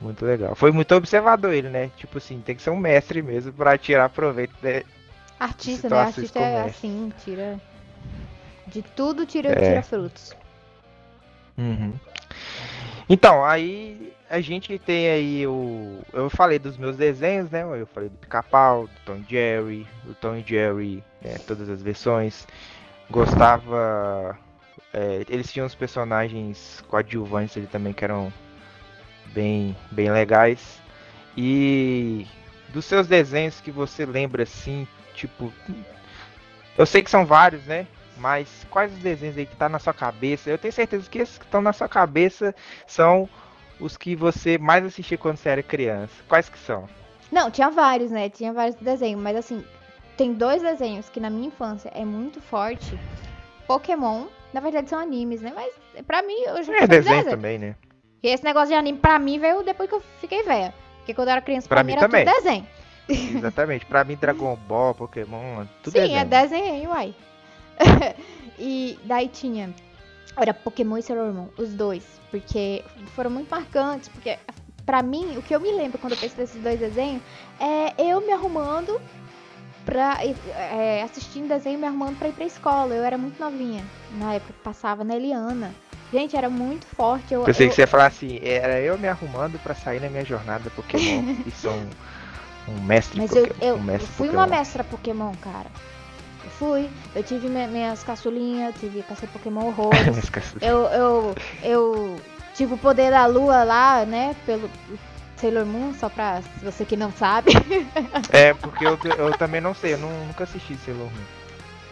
Muito 0.00 0.24
legal. 0.24 0.54
Foi 0.54 0.70
muito 0.70 0.94
observador 0.94 1.52
ele, 1.52 1.68
né? 1.68 1.90
Tipo 1.96 2.18
assim, 2.18 2.40
tem 2.40 2.54
que 2.54 2.62
ser 2.62 2.70
um 2.70 2.76
mestre 2.76 3.22
mesmo 3.22 3.52
para 3.52 3.76
tirar 3.78 4.08
proveito 4.08 4.54
de 4.60 4.84
Artista, 5.38 5.88
né? 5.88 5.96
Artista 5.96 6.38
é 6.38 6.62
assim, 6.62 7.12
tira. 7.24 7.60
De 8.66 8.82
tudo 8.82 9.26
tira, 9.26 9.50
é. 9.50 9.54
tira 9.54 9.82
frutos. 9.82 10.34
Uhum. 11.56 11.94
Então, 13.08 13.44
aí 13.44 14.12
a 14.28 14.40
gente 14.40 14.78
tem 14.78 15.10
aí 15.10 15.46
o. 15.46 16.00
Eu 16.12 16.30
falei 16.30 16.58
dos 16.58 16.76
meus 16.76 16.96
desenhos, 16.96 17.50
né? 17.50 17.62
Eu 17.62 17.86
falei 17.86 18.08
do 18.08 18.16
Pica-Pau, 18.16 18.86
do 18.86 19.00
Tom 19.04 19.22
Jerry, 19.28 19.86
do 20.04 20.14
Tom 20.14 20.42
Jerry, 20.44 21.04
é, 21.22 21.38
todas 21.38 21.68
as 21.68 21.82
versões. 21.82 22.46
Gostava. 23.10 24.38
É, 24.92 25.24
eles 25.28 25.52
tinham 25.52 25.66
os 25.66 25.74
personagens 25.74 26.82
coadjuvantes 26.88 27.56
ali 27.56 27.66
também 27.66 27.92
que 27.92 28.04
eram 28.04 28.32
bem, 29.26 29.76
bem 29.90 30.10
legais. 30.10 30.80
E 31.36 32.26
dos 32.70 32.84
seus 32.84 33.06
desenhos 33.06 33.60
que 33.60 33.70
você 33.70 34.06
lembra 34.06 34.44
assim, 34.44 34.88
tipo. 35.14 35.52
Eu 36.76 36.86
sei 36.86 37.02
que 37.02 37.10
são 37.10 37.24
vários, 37.24 37.64
né? 37.66 37.86
Mas 38.16 38.48
quais 38.70 38.92
os 38.92 38.98
desenhos 38.98 39.36
aí 39.36 39.46
que 39.46 39.56
tá 39.56 39.68
na 39.68 39.78
sua 39.78 39.92
cabeça? 39.92 40.48
Eu 40.50 40.58
tenho 40.58 40.72
certeza 40.72 41.08
que 41.10 41.18
esses 41.18 41.38
que 41.38 41.44
estão 41.44 41.60
na 41.60 41.72
sua 41.72 41.88
cabeça 41.88 42.54
são 42.86 43.28
os 43.80 43.96
que 43.96 44.14
você 44.14 44.56
mais 44.56 44.84
assistia 44.84 45.18
quando 45.18 45.36
você 45.36 45.48
era 45.48 45.62
criança. 45.62 46.12
Quais 46.28 46.48
que 46.48 46.58
são? 46.58 46.88
Não, 47.32 47.50
tinha 47.50 47.70
vários, 47.70 48.10
né? 48.10 48.28
Tinha 48.28 48.52
vários 48.52 48.76
desenhos, 48.76 49.20
mas 49.20 49.36
assim, 49.36 49.64
tem 50.16 50.32
dois 50.32 50.62
desenhos 50.62 51.08
que 51.08 51.18
na 51.18 51.28
minha 51.28 51.48
infância 51.48 51.90
é 51.94 52.04
muito 52.04 52.40
forte. 52.40 52.98
Pokémon, 53.66 54.26
na 54.52 54.60
verdade 54.60 54.88
são 54.88 54.98
animes, 54.98 55.40
né? 55.40 55.52
Mas 55.54 55.72
pra 56.06 56.22
mim 56.22 56.36
eu 56.46 56.62
já 56.62 56.72
É 56.76 56.86
desenho, 56.86 57.16
desenho 57.16 57.30
também, 57.36 57.58
né? 57.58 57.74
E 58.22 58.28
esse 58.28 58.44
negócio 58.44 58.68
de 58.68 58.74
anime 58.74 58.98
pra 58.98 59.18
mim 59.18 59.38
veio 59.38 59.62
depois 59.62 59.88
que 59.88 59.94
eu 59.96 60.02
fiquei 60.20 60.42
velha. 60.44 60.72
Porque 60.98 61.12
quando 61.12 61.28
eu 61.28 61.32
era 61.32 61.42
criança, 61.42 61.68
pra, 61.68 61.76
pra 61.78 61.84
mim, 61.84 61.92
era 61.92 62.00
também. 62.00 62.24
tudo 62.24 62.34
desenho. 62.36 62.66
Exatamente. 63.08 63.84
Pra 63.84 64.04
mim, 64.04 64.16
Dragon 64.16 64.56
Ball, 64.66 64.94
Pokémon, 64.94 65.66
tudo 65.82 65.92
Sim, 65.92 66.00
desenho. 66.00 66.18
é 66.18 66.24
desenho, 66.24 66.90
uai. 66.90 67.14
e 68.58 68.98
daí 69.04 69.28
tinha. 69.28 69.74
Era 70.36 70.52
Pokémon 70.52 70.98
e 70.98 71.02
Sailor 71.02 71.32
Moon, 71.32 71.48
os 71.56 71.74
dois. 71.74 72.04
Porque 72.30 72.84
foram 73.14 73.30
muito 73.30 73.48
marcantes. 73.48 74.08
Porque, 74.08 74.38
pra 74.84 75.02
mim, 75.02 75.36
o 75.36 75.42
que 75.42 75.54
eu 75.54 75.60
me 75.60 75.70
lembro 75.72 75.98
quando 75.98 76.14
eu 76.14 76.18
penso 76.18 76.36
desses 76.36 76.60
dois 76.60 76.78
desenhos 76.78 77.22
é 77.60 77.94
eu 77.98 78.20
me 78.20 78.32
arrumando 78.32 79.00
pra. 79.84 80.18
É, 80.56 81.02
assistindo 81.02 81.48
desenho 81.48 81.78
me 81.78 81.86
arrumando 81.86 82.18
pra 82.18 82.28
ir 82.28 82.32
pra 82.32 82.44
escola. 82.44 82.94
Eu 82.94 83.04
era 83.04 83.16
muito 83.16 83.38
novinha. 83.38 83.84
Na 84.18 84.34
época 84.34 84.54
passava 84.64 85.04
na 85.04 85.14
Eliana. 85.14 85.72
Gente, 86.12 86.36
era 86.36 86.48
muito 86.48 86.86
forte. 86.86 87.34
Eu, 87.34 87.42
Pensei 87.42 87.66
eu... 87.66 87.70
que 87.70 87.74
você 87.74 87.82
ia 87.82 87.86
falar 87.86 88.06
assim, 88.06 88.38
era 88.42 88.80
eu 88.80 88.96
me 88.96 89.08
arrumando 89.08 89.58
para 89.58 89.74
sair 89.74 90.00
na 90.00 90.08
minha 90.08 90.24
jornada 90.24 90.70
Pokémon 90.70 91.34
e 91.44 91.50
sou 91.50 91.72
um, 91.72 91.88
um 92.68 92.80
mestre 92.82 93.18
Mas 93.18 93.30
Pokémon. 93.30 93.54
Eu, 93.60 93.68
eu, 93.68 93.76
um 93.76 93.90
eu 93.90 93.98
fui 94.00 94.26
Pokémon. 94.28 94.32
uma 94.32 94.46
mestra 94.46 94.84
Pokémon, 94.84 95.32
cara. 95.40 95.66
Eu 96.44 96.50
fui, 96.50 96.90
eu 97.14 97.22
tive 97.22 97.48
minhas 97.48 98.04
caçulinhas, 98.04 98.74
tive 98.78 99.02
caça 99.02 99.26
Pokémon 99.26 99.68
horrores. 99.68 100.30
eu, 100.60 100.84
eu, 100.86 101.34
eu 101.62 102.16
tive 102.54 102.74
o 102.74 102.78
poder 102.78 103.10
da 103.10 103.26
lua 103.26 103.64
lá, 103.64 104.04
né, 104.04 104.36
pelo 104.44 104.68
Sailor 105.36 105.64
Moon, 105.64 105.94
só 105.94 106.08
pra 106.08 106.42
você 106.62 106.84
que 106.84 106.96
não 106.96 107.10
sabe. 107.12 107.52
é, 108.30 108.52
porque 108.60 108.86
eu, 108.86 108.98
eu 109.16 109.32
também 109.38 109.60
não 109.60 109.74
sei, 109.74 109.94
eu 109.94 109.98
não, 109.98 110.10
nunca 110.26 110.44
assisti 110.44 110.76
Sailor 110.84 111.06
Moon. 111.06 111.24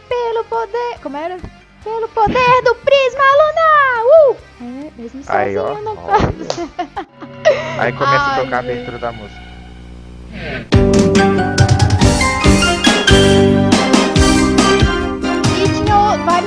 Pelo 0.08 0.44
poder. 0.44 0.98
Como 1.02 1.16
era? 1.16 1.38
Pelo 1.82 2.08
poder 2.08 2.62
do 2.62 2.74
prisma 2.76 3.24
lunar! 3.24 4.04
Uh! 4.04 4.36
É, 4.60 5.00
mesmo 5.00 5.24
sozinho 5.24 5.28
Aí, 5.28 5.56
ó, 5.58 5.80
não 5.80 5.96
faço. 5.96 6.26
Aí 7.78 7.92
começa 7.92 8.24
Ai, 8.24 8.40
a 8.40 8.44
tocar 8.44 8.56
a 8.56 8.60
abertura 8.60 8.98
da 8.98 9.12
música. 9.12 9.42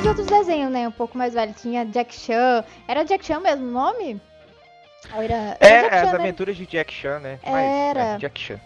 Outros 0.06 0.28
desenhos, 0.28 0.72
né? 0.72 0.88
Um 0.88 0.92
pouco 0.92 1.18
mais 1.18 1.34
velho. 1.34 1.54
Tinha 1.54 1.86
Jack 1.86 2.14
Chan. 2.14 2.64
Era 2.88 3.04
Jack 3.04 3.26
Chan 3.26 3.40
mesmo 3.40 3.68
o 3.68 3.72
nome? 3.72 4.22
Era, 5.14 5.58
era 5.60 5.88
é, 5.88 5.88
as 5.88 6.10
Chan, 6.10 6.18
né? 6.18 6.24
aventuras 6.24 6.58
né? 6.58 6.66
de 6.66 6.72
Jack 6.72 6.94
Chan, 6.94 7.20
né? 7.20 7.40
Mas, 7.44 7.66
era. 7.66 8.00
É, 8.02 8.18
Jack 8.18 8.40
Chan. 8.40 8.60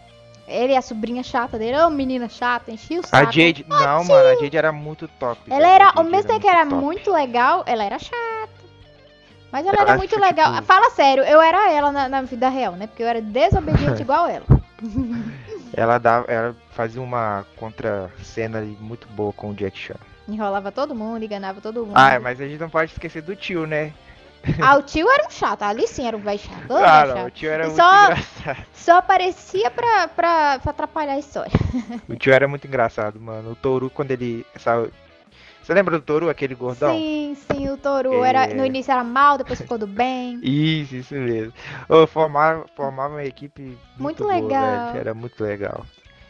Ele 0.48 0.74
e 0.74 0.76
a 0.76 0.82
sobrinha 0.82 1.22
chata 1.22 1.60
dele, 1.60 1.78
ô 1.78 1.86
oh, 1.86 1.90
menina 1.92 2.28
chata, 2.28 2.72
enchia 2.72 3.00
o 3.00 3.06
saco. 3.06 3.16
A 3.16 3.32
Jade, 3.32 3.64
oh, 3.70 3.74
não, 3.74 4.00
tio. 4.02 4.10
mano, 4.10 4.30
a 4.30 4.42
Jade 4.42 4.58
era 4.58 4.72
muito 4.72 5.08
top. 5.08 5.40
Ela 5.48 5.68
era, 5.68 5.92
ao 5.96 6.04
mesmo 6.04 6.28
tempo 6.28 6.40
que 6.40 6.48
era 6.48 6.66
top. 6.66 6.74
muito 6.74 7.12
legal, 7.12 7.64
ela 7.68 7.84
era 7.84 8.00
chata. 8.00 8.50
Mas 9.52 9.66
ela, 9.66 9.76
ela 9.76 9.90
era 9.92 9.98
muito 9.98 10.20
legal. 10.20 10.54
Tipo... 10.56 10.66
Fala 10.66 10.90
sério, 10.90 11.24
eu 11.24 11.40
era 11.40 11.72
ela 11.72 11.92
na, 11.92 12.10
na, 12.10 12.22
vida 12.24 12.50
real, 12.50 12.74
né? 12.74 12.88
Porque 12.88 13.04
eu 13.04 13.08
era 13.08 13.22
desobediente 13.22 14.02
igual 14.02 14.28
ela. 14.28 14.46
ela, 15.72 15.98
dava, 16.00 16.32
ela 16.32 16.56
fazia 16.72 17.02
uma 17.02 17.46
contra-cena 17.56 18.62
muito 18.80 19.08
boa 19.10 19.32
com 19.32 19.52
o 19.52 19.54
Jack 19.54 19.78
Chan. 19.78 19.96
Enrolava 20.30 20.72
todo 20.72 20.94
mundo, 20.96 21.24
enganava 21.24 21.60
todo 21.60 21.86
mundo. 21.86 21.96
Ah, 21.96 22.20
mas 22.20 22.40
a 22.40 22.48
gente 22.48 22.60
não 22.60 22.70
pode 22.70 22.92
esquecer 22.92 23.22
do 23.22 23.36
tio, 23.36 23.66
né? 23.66 23.94
Ah, 24.62 24.78
o 24.78 24.84
tio 24.84 25.10
era 25.10 25.28
um 25.28 25.30
chato, 25.30 25.64
ali 25.64 25.88
sim 25.88 26.08
era 26.08 26.16
um 26.16 26.22
velho 26.22 26.40
chato. 26.40 26.72
Ah, 26.72 27.06
não, 27.06 27.26
o 27.26 27.32
tio 27.32 27.50
era 27.50 27.66
muito 27.66 27.76
só, 27.76 28.04
engraçado. 28.06 28.66
Só 28.74 28.98
aparecia 28.98 29.72
pra, 29.72 30.08
pra, 30.08 30.60
pra, 30.60 30.72
atrapalhar 30.72 31.14
a 31.14 31.20
história. 31.20 31.52
O 32.08 32.16
tio 32.16 32.34
era 32.34 32.48
muito 32.48 32.66
engraçado, 32.66 33.20
mano. 33.20 33.52
O 33.52 33.56
Toru, 33.56 33.90
quando 33.90 34.12
ele. 34.12 34.46
Essa... 34.56 34.90
Você 35.62 35.74
lembra 35.74 36.00
do 36.00 36.04
Toru, 36.04 36.30
aquele 36.30 36.56
gordão? 36.56 36.96
Sim, 36.96 37.38
sim, 37.52 37.70
o 37.70 37.78
Toru. 37.78 38.24
É... 38.24 38.30
Era, 38.30 38.48
no 38.54 38.66
início 38.66 38.92
era 38.92 39.04
mal, 39.04 39.38
depois 39.38 39.62
ficou 39.62 39.78
do 39.78 39.86
bem. 39.86 40.40
isso, 40.42 40.96
isso 40.96 41.14
mesmo. 41.14 41.54
Oh, 41.88 42.08
formava, 42.08 42.66
formava 42.76 43.16
uma 43.16 43.26
equipe 43.26 43.62
muito, 43.62 44.00
muito 44.00 44.24
boa, 44.24 44.36
legal. 44.36 44.88
Velho. 44.88 45.00
Era 45.00 45.14
muito 45.14 45.44
legal. 45.44 45.86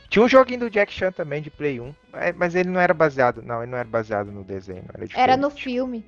Tinha 0.09 0.23
um 0.23 0.29
joguinho 0.29 0.61
do 0.61 0.69
Jack 0.69 0.91
Chan 0.91 1.11
também 1.11 1.41
de 1.41 1.51
Play 1.51 1.79
1, 1.79 1.93
mas 2.35 2.55
ele 2.55 2.69
não 2.69 2.79
era 2.79 2.93
baseado, 2.93 3.41
não, 3.43 3.61
ele 3.61 3.71
não 3.71 3.77
era 3.77 3.87
baseado 3.87 4.31
no 4.31 4.43
desenho, 4.43 4.83
era, 4.93 5.07
era 5.15 5.37
no 5.37 5.51
filme. 5.51 6.03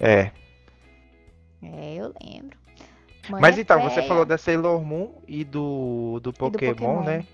É, 0.00 0.30
é, 1.72 1.94
eu 1.94 2.12
lembro. 2.22 2.58
Mãe 3.28 3.40
Mas 3.40 3.56
é 3.56 3.62
então, 3.62 3.80
você 3.82 4.02
falou 4.02 4.24
da 4.24 4.36
Sailor 4.36 4.82
Moon 4.82 5.10
e 5.26 5.44
do, 5.44 6.20
do, 6.22 6.32
Pokémon, 6.32 6.72
do 6.72 6.76
Pokémon. 6.76 7.02
né? 7.02 7.24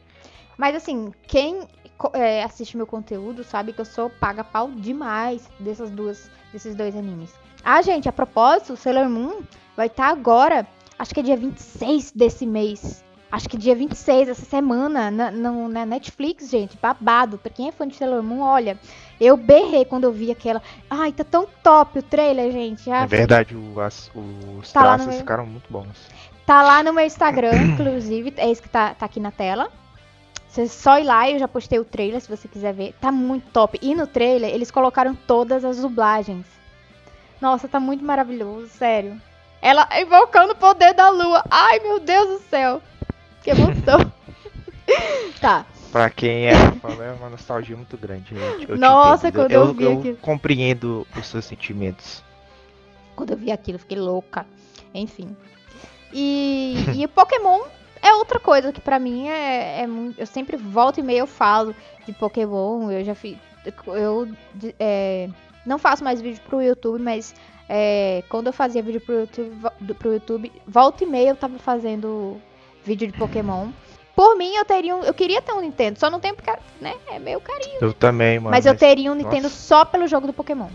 Mas 0.56 0.76
assim, 0.76 1.12
quem 1.26 1.66
é, 2.12 2.44
assiste 2.44 2.76
meu 2.76 2.86
conteúdo 2.86 3.42
sabe 3.42 3.72
que 3.72 3.80
eu 3.80 3.84
sou 3.84 4.08
paga 4.08 4.44
pau 4.44 4.70
demais 4.70 5.48
dessas 5.58 5.90
duas, 5.90 6.30
desses 6.52 6.76
dois 6.76 6.94
animes. 6.94 7.34
Ah, 7.64 7.82
gente, 7.82 8.08
a 8.08 8.12
propósito, 8.12 8.76
Sailor 8.76 9.08
Moon 9.08 9.42
vai 9.76 9.88
estar 9.88 10.06
tá 10.06 10.10
agora, 10.10 10.66
acho 10.98 11.12
que 11.12 11.20
é 11.20 11.22
dia 11.24 11.36
26 11.36 12.12
desse 12.12 12.46
mês. 12.46 13.04
Acho 13.30 13.48
que 13.48 13.56
dia 13.56 13.76
26, 13.76 14.28
essa 14.28 14.44
semana, 14.44 15.08
na, 15.08 15.30
na, 15.30 15.86
Netflix, 15.86 16.50
gente, 16.50 16.76
babado. 16.76 17.38
Pra 17.38 17.50
quem 17.50 17.68
é 17.68 17.72
fã 17.72 17.86
de 17.86 17.94
Sailor 17.94 18.24
Moon, 18.24 18.40
olha, 18.40 18.76
eu 19.20 19.36
berrei 19.36 19.84
quando 19.84 20.04
eu 20.04 20.12
vi 20.12 20.32
aquela. 20.32 20.60
Ai, 20.88 21.12
tá 21.12 21.22
tão 21.22 21.46
top 21.62 22.00
o 22.00 22.02
trailer, 22.02 22.50
gente. 22.50 22.90
é 22.90 23.06
verdade, 23.06 23.54
o, 23.54 23.80
as, 23.80 24.10
os 24.14 24.72
tá 24.72 24.82
traços 24.82 25.06
meu... 25.06 25.18
ficaram 25.18 25.46
muito 25.46 25.70
bons. 25.70 26.08
Tá 26.44 26.62
lá 26.62 26.82
no 26.82 26.92
meu 26.92 27.06
Instagram, 27.06 27.54
inclusive, 27.78 28.34
é 28.36 28.50
esse 28.50 28.60
que 28.60 28.68
tá, 28.68 28.94
tá 28.94 29.06
aqui 29.06 29.20
na 29.20 29.30
tela. 29.30 29.70
Você 30.48 30.66
só 30.66 30.98
ir 30.98 31.04
lá, 31.04 31.30
eu 31.30 31.38
já 31.38 31.46
postei 31.46 31.78
o 31.78 31.84
trailer, 31.84 32.20
se 32.20 32.28
você 32.28 32.48
quiser 32.48 32.74
ver. 32.74 32.94
Tá 33.00 33.12
muito 33.12 33.48
top. 33.52 33.78
E 33.80 33.94
no 33.94 34.08
trailer, 34.08 34.52
eles 34.52 34.72
colocaram 34.72 35.14
todas 35.14 35.64
as 35.64 35.76
dublagens. 35.76 36.44
Nossa, 37.40 37.68
tá 37.68 37.78
muito 37.78 38.04
maravilhoso, 38.04 38.68
sério. 38.70 39.20
Ela 39.62 39.88
invocando 40.00 40.54
o 40.54 40.56
poder 40.56 40.92
da 40.94 41.08
lua. 41.10 41.44
Ai, 41.48 41.78
meu 41.78 42.00
Deus 42.00 42.28
do 42.28 42.48
céu. 42.48 42.82
Que 43.42 43.50
emoção. 43.50 44.12
tá. 45.40 45.66
Pra 45.90 46.08
quem 46.08 46.46
é 46.46 46.54
fã, 46.54 46.90
é 47.02 47.12
uma 47.12 47.30
nostalgia 47.30 47.76
muito 47.76 47.96
grande, 47.96 48.34
gente. 48.34 48.70
Eu 48.70 48.78
Nossa, 48.78 49.32
quando 49.32 49.50
eu, 49.50 49.60
eu 49.62 49.74
vi 49.74 49.84
eu 49.84 49.98
aquilo. 49.98 50.16
compreendo 50.18 51.06
os 51.16 51.26
seus 51.26 51.44
sentimentos. 51.44 52.22
Quando 53.16 53.30
eu 53.30 53.36
vi 53.36 53.50
aquilo, 53.50 53.76
eu 53.76 53.80
fiquei 53.80 53.98
louca. 53.98 54.46
Enfim. 54.94 55.36
E, 56.12 56.76
e 56.96 57.08
Pokémon 57.08 57.60
é 58.02 58.12
outra 58.14 58.38
coisa 58.38 58.72
que 58.72 58.80
pra 58.80 58.98
mim 58.98 59.28
é, 59.28 59.82
é. 59.82 59.86
Eu 60.16 60.26
sempre 60.26 60.56
volto 60.56 60.98
e 60.98 61.02
meio 61.02 61.20
eu 61.20 61.26
falo 61.26 61.74
de 62.06 62.12
Pokémon. 62.12 62.90
Eu 62.90 63.04
já 63.04 63.14
fiz. 63.14 63.36
Eu 63.86 64.28
é, 64.78 65.28
não 65.66 65.78
faço 65.78 66.04
mais 66.04 66.20
vídeo 66.20 66.40
pro 66.48 66.62
YouTube, 66.62 67.02
mas 67.02 67.34
é, 67.68 68.22
quando 68.28 68.46
eu 68.46 68.52
fazia 68.52 68.82
vídeo 68.82 69.00
pro 69.00 69.20
YouTube, 69.20 69.94
pro 69.98 70.12
YouTube, 70.12 70.52
volta 70.66 71.04
e 71.04 71.06
meia 71.06 71.30
eu 71.30 71.36
tava 71.36 71.58
fazendo 71.58 72.40
vídeo 72.84 73.10
de 73.10 73.16
Pokémon. 73.18 73.68
Por 74.14 74.36
mim, 74.36 74.54
eu 74.54 74.64
teria 74.64 74.94
um, 74.94 75.02
eu 75.02 75.14
queria 75.14 75.40
ter 75.40 75.52
um 75.52 75.60
Nintendo, 75.60 75.98
só 75.98 76.10
não 76.10 76.20
tenho 76.20 76.34
porque, 76.34 76.52
né, 76.80 76.94
é 77.10 77.18
meio 77.18 77.40
carinho. 77.40 77.78
Eu 77.80 77.92
também, 77.92 78.38
mano. 78.38 78.50
Mas, 78.50 78.64
mas 78.64 78.66
eu 78.66 78.76
teria 78.76 79.10
um 79.10 79.14
Nintendo 79.14 79.48
só 79.48 79.84
pelo 79.84 80.06
jogo 80.06 80.26
do 80.26 80.32
Pokémon. 80.32 80.68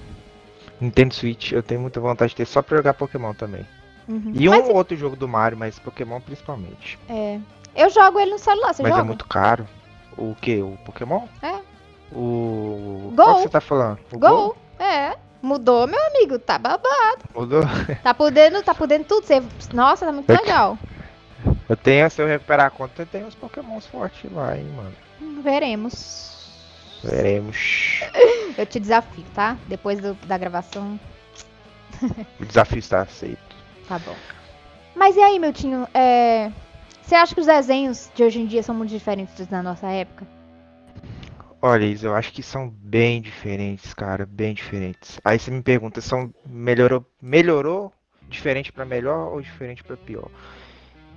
Nintendo 0.82 1.14
Switch, 1.14 1.52
eu 1.52 1.62
tenho 1.62 1.80
muita 1.80 2.00
vontade 2.00 2.30
de 2.32 2.36
ter 2.38 2.46
só 2.46 2.62
pra 2.62 2.78
jogar 2.78 2.94
Pokémon 2.96 3.34
também. 3.34 3.66
Uhum. 4.08 4.32
E 4.34 4.48
um 4.48 4.52
Mas- 4.52 4.68
ou 4.68 4.76
outro 4.76 4.96
jogo 4.96 5.16
do 5.16 5.28
Mario, 5.28 5.58
mas 5.58 5.80
Pokémon 5.80 6.20
principalmente. 6.22 6.98
É. 7.10 7.40
Eu 7.76 7.90
jogo 7.90 8.20
ele 8.20 8.32
no 8.32 8.40
celular, 8.40 8.74
você 8.74 8.82
mas 8.84 8.92
joga? 8.92 9.02
é 9.02 9.06
muito 9.06 9.26
caro. 9.26 9.68
O 10.18 10.36
que? 10.36 10.62
O 10.62 10.78
Pokémon? 10.86 11.24
É. 11.42 11.56
O. 12.12 13.12
Gol. 13.16 13.26
Qual 13.26 13.36
que 13.38 13.42
você 13.44 13.50
tá 13.50 13.62
falando? 13.62 14.00
O 14.14 14.18
Gol. 14.20 14.56
É. 14.80 15.16
Mudou, 15.42 15.86
meu 15.86 16.00
amigo. 16.08 16.40
Tá 16.40 16.58
babado. 16.58 17.24
Mudou? 17.36 17.62
Tá 18.02 18.14
podendo, 18.14 18.64
tá 18.64 18.74
podendo 18.74 19.04
tudo. 19.06 19.26
Você... 19.26 19.44
Nossa, 19.74 20.06
tá 20.06 20.12
muito 20.12 20.30
É 20.30 20.38
legal. 20.38 20.78
Eu 21.67 21.75
tenho, 21.75 22.10
se 22.10 22.22
eu 22.22 22.27
recuperar 22.27 22.67
a 22.67 22.69
conta, 22.69 23.01
eu 23.01 23.05
tenho 23.07 23.25
uns 23.27 23.36
Pokémons 23.36 23.86
fortes 23.88 24.31
lá, 24.31 24.57
hein, 24.57 24.65
mano. 24.75 24.95
Veremos. 25.41 26.34
Veremos. 27.03 28.00
Eu 28.57 28.65
te 28.65 28.79
desafio, 28.79 29.24
tá? 29.34 29.57
Depois 29.67 30.00
do- 30.00 30.13
da 30.25 30.38
gravação. 30.38 31.00
O 32.39 32.45
desafio 32.45 32.79
está 32.79 33.01
aceito. 33.01 33.38
Tá 33.88 34.00
bom. 34.00 34.15
Mas 34.95 35.15
e 35.15 35.19
aí, 35.22 35.38
meu 35.39 35.51
tinho? 35.53 35.88
É... 35.93 36.51
Você 37.01 37.13
acha 37.15 37.36
que 37.36 37.41
os 37.41 37.48
desenhos 37.48 38.10
de 38.15 38.24
hoje 38.24 38.39
em 38.39 38.48
dia 38.48 38.63
são 38.63 38.74
muito 38.74 38.89
diferentes 38.89 39.36
dos 39.36 39.48
da 39.48 39.62
nossa 39.62 39.88
época? 39.88 40.25
Olha, 41.62 41.86
Isa, 41.86 42.07
eu 42.07 42.15
acho 42.15 42.31
que 42.31 42.41
são 42.41 42.69
bem 42.69 43.22
diferentes, 43.22 43.93
cara, 43.93 44.25
bem 44.25 44.53
diferentes. 44.53 45.19
Aí 45.24 45.38
você 45.38 45.51
me 45.51 45.62
pergunta, 45.62 46.00
são 46.01 46.34
melhorou, 46.45 47.05
melhorou 47.22 47.91
diferente 48.29 48.72
pra 48.72 48.86
melhor 48.86 49.34
ou 49.34 49.41
diferente 49.41 49.84
pra 49.84 49.98
pior? 49.98 50.29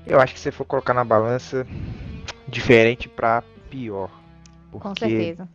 Eu 0.09 0.19
acho 0.21 0.33
que 0.33 0.41
se 0.41 0.45
você 0.45 0.53
for 0.53 0.65
colocar 0.65 0.95
na 0.95 1.05
balança, 1.05 1.67
diferente 2.49 3.09
pra 3.09 3.43
pior. 3.71 4.11
Com 4.73 4.79
Porque 4.81 5.01
certeza. 5.01 5.49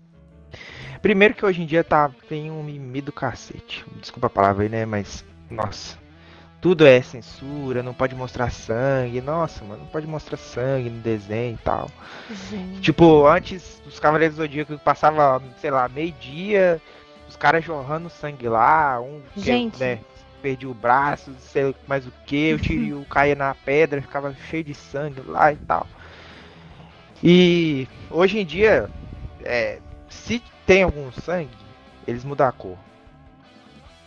primeiro 1.02 1.34
que 1.34 1.46
hoje 1.46 1.62
em 1.62 1.66
dia 1.66 1.84
tá 1.84 2.10
tem 2.30 2.52
um 2.52 2.64
mimimi 2.64 3.02
do 3.02 3.12
cacete. 3.12 3.84
Desculpa 4.00 4.28
a 4.28 4.30
palavra 4.30 4.64
aí, 4.64 4.70
né, 4.70 4.86
mas 4.86 5.26
nossa, 5.50 5.98
tudo 6.62 6.86
é 6.86 7.02
censura, 7.02 7.84
não 7.84 7.94
pode 7.94 8.16
mostrar 8.16 8.50
sangue. 8.52 9.22
Nossa, 9.22 9.64
mano, 9.66 9.82
não 9.82 9.88
pode 9.88 10.08
mostrar 10.08 10.38
sangue 10.38 10.90
no 10.90 11.02
desenho 11.02 11.56
e 11.56 11.64
tal. 11.64 11.90
Gente. 12.50 12.82
Tipo, 12.82 13.26
antes 13.28 13.82
dos 13.84 14.00
Cavaleiros 14.00 14.38
do 14.38 14.44
Zodíaco 14.44 14.78
passava, 14.80 15.42
sei 15.60 15.72
lá, 15.72 15.90
meio-dia, 15.90 16.82
os 17.28 17.36
caras 17.36 17.66
jorrando 17.66 18.10
sangue 18.10 18.48
lá, 18.48 19.02
um 19.02 19.22
que, 19.34 19.42
Gente. 19.42 19.80
né, 19.80 20.00
perdia 20.44 20.70
o 20.70 20.74
braço, 20.74 21.34
sei 21.40 21.74
mais 21.88 22.06
o 22.06 22.12
que, 22.26 22.54
o 22.54 22.60
Tiryu 22.60 23.06
caía 23.10 23.34
na 23.34 23.56
pedra, 23.56 24.02
ficava 24.02 24.36
cheio 24.50 24.66
de 24.66 24.74
sangue 24.74 25.22
lá 25.26 25.54
e 25.54 25.56
tal. 25.56 25.88
E 27.24 27.88
hoje 28.12 28.40
em 28.40 28.46
dia, 28.46 28.90
é, 29.44 29.80
se 30.10 30.44
tem 30.68 30.84
algum 30.84 31.10
sangue, 31.14 31.56
eles 32.06 32.26
mudam 32.26 32.46
a 32.46 32.52
cor. 32.52 32.78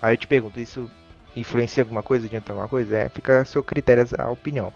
Aí 0.03 0.13
eu 0.13 0.19
te 0.19 0.27
pergunto, 0.27 0.61
isso 0.61 0.91
influencia 1.35 1.83
alguma 1.83 2.03
coisa, 2.03 2.27
adianta 2.27 2.53
alguma 2.53 2.69
coisa? 2.69 2.99
É, 2.99 3.09
fica 3.09 3.41
a 3.41 3.45
seu 3.47 3.65
critério 3.65 4.07
a 4.19 4.29
opinião. 4.29 4.71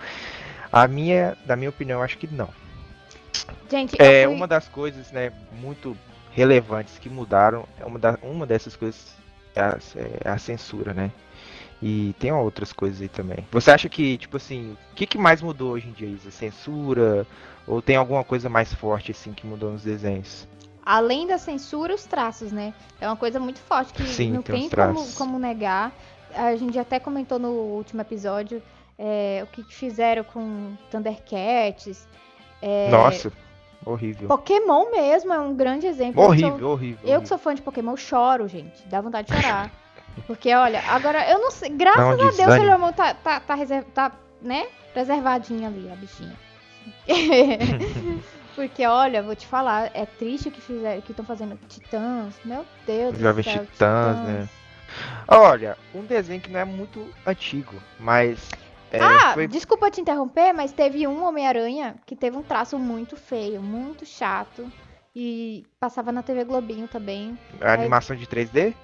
A 0.72 0.88
minha, 0.88 1.36
da 1.44 1.54
minha 1.54 1.68
opinião, 1.68 1.98
eu 1.98 2.04
acho 2.04 2.16
que 2.16 2.26
não. 2.26 2.48
Gente, 3.70 4.00
É 4.00 4.24
eu 4.24 4.30
fui... 4.30 4.36
uma 4.36 4.46
das 4.46 4.68
coisas, 4.68 5.12
né, 5.12 5.30
muito 5.60 5.96
relevantes 6.32 6.98
que 6.98 7.10
mudaram. 7.10 7.66
É 7.78 7.84
uma, 7.84 7.98
da, 7.98 8.18
uma 8.22 8.46
dessas 8.46 8.74
coisas 8.74 9.14
é 9.54 9.60
a, 9.60 9.78
é 10.24 10.28
a 10.30 10.38
censura, 10.38 10.94
né? 10.94 11.10
E 11.82 12.14
tem 12.18 12.30
outras 12.30 12.72
coisas 12.72 13.00
aí 13.00 13.08
também. 13.08 13.46
Você 13.50 13.70
acha 13.70 13.88
que, 13.88 14.18
tipo 14.18 14.36
assim, 14.36 14.76
o 14.92 14.94
que, 14.94 15.06
que 15.06 15.16
mais 15.16 15.40
mudou 15.40 15.72
hoje 15.72 15.88
em 15.88 15.92
dia, 15.92 16.08
Isa? 16.08 16.30
Censura? 16.30 17.26
Ou 17.66 17.80
tem 17.80 17.96
alguma 17.96 18.22
coisa 18.22 18.48
mais 18.50 18.72
forte, 18.74 19.12
assim, 19.12 19.32
que 19.32 19.46
mudou 19.46 19.72
nos 19.72 19.82
desenhos? 19.82 20.46
Além 20.84 21.26
da 21.26 21.38
censura, 21.38 21.94
os 21.94 22.04
traços, 22.04 22.52
né? 22.52 22.74
É 23.00 23.06
uma 23.06 23.16
coisa 23.16 23.38
muito 23.40 23.60
forte 23.60 23.92
que 23.94 24.02
Sim, 24.04 24.32
não 24.32 24.42
tem 24.42 24.68
tem 24.68 24.70
como, 24.70 25.06
como 25.12 25.38
negar. 25.38 25.92
A 26.34 26.54
gente 26.56 26.78
até 26.78 26.98
comentou 27.00 27.38
no 27.38 27.48
último 27.48 28.00
episódio 28.02 28.62
é, 28.98 29.40
o 29.42 29.46
que 29.46 29.62
que 29.64 29.74
fizeram 29.74 30.22
com 30.24 30.74
Thundercats. 30.90 32.06
é, 32.60 32.90
Nossa, 32.90 33.32
horrível. 33.86 34.28
Pokémon 34.28 34.90
mesmo 34.90 35.32
é 35.32 35.38
um 35.40 35.54
grande 35.54 35.86
exemplo. 35.86 36.20
Eu 36.22 36.26
sou- 36.26 36.30
Horrível, 36.30 36.68
horrível. 36.70 36.98
Eu 36.98 37.04
que 37.04 37.10
horrível. 37.12 37.26
sou 37.26 37.38
fã 37.38 37.54
de 37.54 37.62
Pokémon, 37.62 37.96
choro, 37.96 38.46
gente. 38.48 38.86
Dá 38.86 39.00
vontade 39.00 39.28
de 39.32 39.40
chorar. 39.40 39.70
Porque, 40.26 40.54
olha, 40.54 40.80
agora 40.88 41.28
eu 41.30 41.38
não 41.38 41.50
sei. 41.50 41.70
Graças 41.70 42.04
um 42.04 42.10
a 42.12 42.16
Deus, 42.16 42.34
o 42.34 42.36
desânimo. 42.36 42.56
Sailor 42.56 42.78
Moon 42.78 42.92
tá, 42.92 43.14
tá, 43.14 43.40
tá, 43.40 43.54
reserv- 43.54 43.86
tá, 43.94 44.12
né? 44.40 44.66
Preservadinha 44.92 45.68
ali, 45.68 45.90
a 45.90 45.96
bichinha. 45.96 46.36
Porque, 48.54 48.84
olha, 48.86 49.22
vou 49.22 49.34
te 49.34 49.46
falar, 49.46 49.90
é 49.94 50.04
triste 50.04 50.48
o 50.48 50.50
que 50.50 50.60
fizeram, 50.60 51.00
que 51.00 51.12
estão 51.12 51.24
fazendo 51.24 51.58
Titãs. 51.68 52.34
Meu 52.44 52.64
Deus 52.86 53.14
do 53.14 53.20
Jovens 53.20 53.44
céu, 53.44 53.64
Titãs, 53.66 54.18
né? 54.20 54.48
Olha, 55.28 55.76
um 55.94 56.02
desenho 56.04 56.40
que 56.40 56.50
não 56.50 56.60
é 56.60 56.64
muito 56.64 57.08
antigo, 57.24 57.74
mas. 57.98 58.48
é, 58.90 59.00
ah, 59.00 59.34
foi 59.34 59.46
desculpa 59.46 59.90
te 59.90 60.00
interromper, 60.00 60.52
mas 60.52 60.72
teve 60.72 61.06
um 61.06 61.24
Homem-Aranha 61.24 61.94
que 62.04 62.16
teve 62.16 62.36
um 62.36 62.42
traço 62.42 62.78
muito 62.78 63.16
feio, 63.16 63.62
muito 63.62 64.04
chato. 64.04 64.70
E 65.14 65.64
passava 65.80 66.12
na 66.12 66.22
TV 66.22 66.44
Globinho 66.44 66.86
também. 66.86 67.36
a 67.60 67.72
animação 67.72 68.14
de 68.14 68.26
3D? 68.26 68.74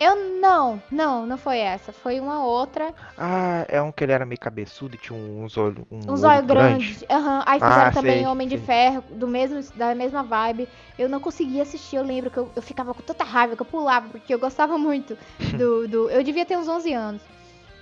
Eu 0.00 0.14
não, 0.40 0.80
não, 0.90 1.26
não 1.26 1.36
foi 1.36 1.58
essa. 1.58 1.92
Foi 1.92 2.20
uma 2.20 2.44
outra. 2.44 2.94
Ah, 3.16 3.64
é 3.68 3.82
um 3.82 3.90
que 3.90 4.04
ele 4.04 4.12
era 4.12 4.24
meio 4.24 4.38
cabeçudo 4.38 4.94
e 4.94 4.98
tinha 4.98 5.18
uns 5.18 5.56
olhos. 5.56 5.84
Um 5.90 6.06
Um 6.06 6.10
olho 6.10 6.16
zóio 6.16 6.46
grande. 6.46 7.04
Aham. 7.10 7.42
Aí 7.44 7.58
fizeram 7.58 7.82
Ah, 7.88 7.92
também 7.92 8.18
sei, 8.18 8.26
Homem 8.26 8.46
de 8.46 8.56
sei. 8.56 8.66
Ferro, 8.66 9.02
do 9.10 9.26
mesmo, 9.26 9.60
da 9.76 9.94
mesma 9.96 10.22
vibe. 10.22 10.68
Eu 10.96 11.08
não 11.08 11.18
conseguia 11.18 11.62
assistir, 11.62 11.96
eu 11.96 12.04
lembro 12.04 12.30
que 12.30 12.36
eu, 12.38 12.50
eu 12.54 12.62
ficava 12.62 12.94
com 12.94 13.02
tanta 13.02 13.24
raiva 13.24 13.56
que 13.56 13.62
eu 13.62 13.66
pulava, 13.66 14.08
porque 14.08 14.32
eu 14.32 14.38
gostava 14.38 14.78
muito 14.78 15.18
do. 15.56 15.88
do 15.88 16.10
eu 16.10 16.22
devia 16.22 16.46
ter 16.46 16.56
uns 16.56 16.68
11 16.68 16.92
anos. 16.92 17.22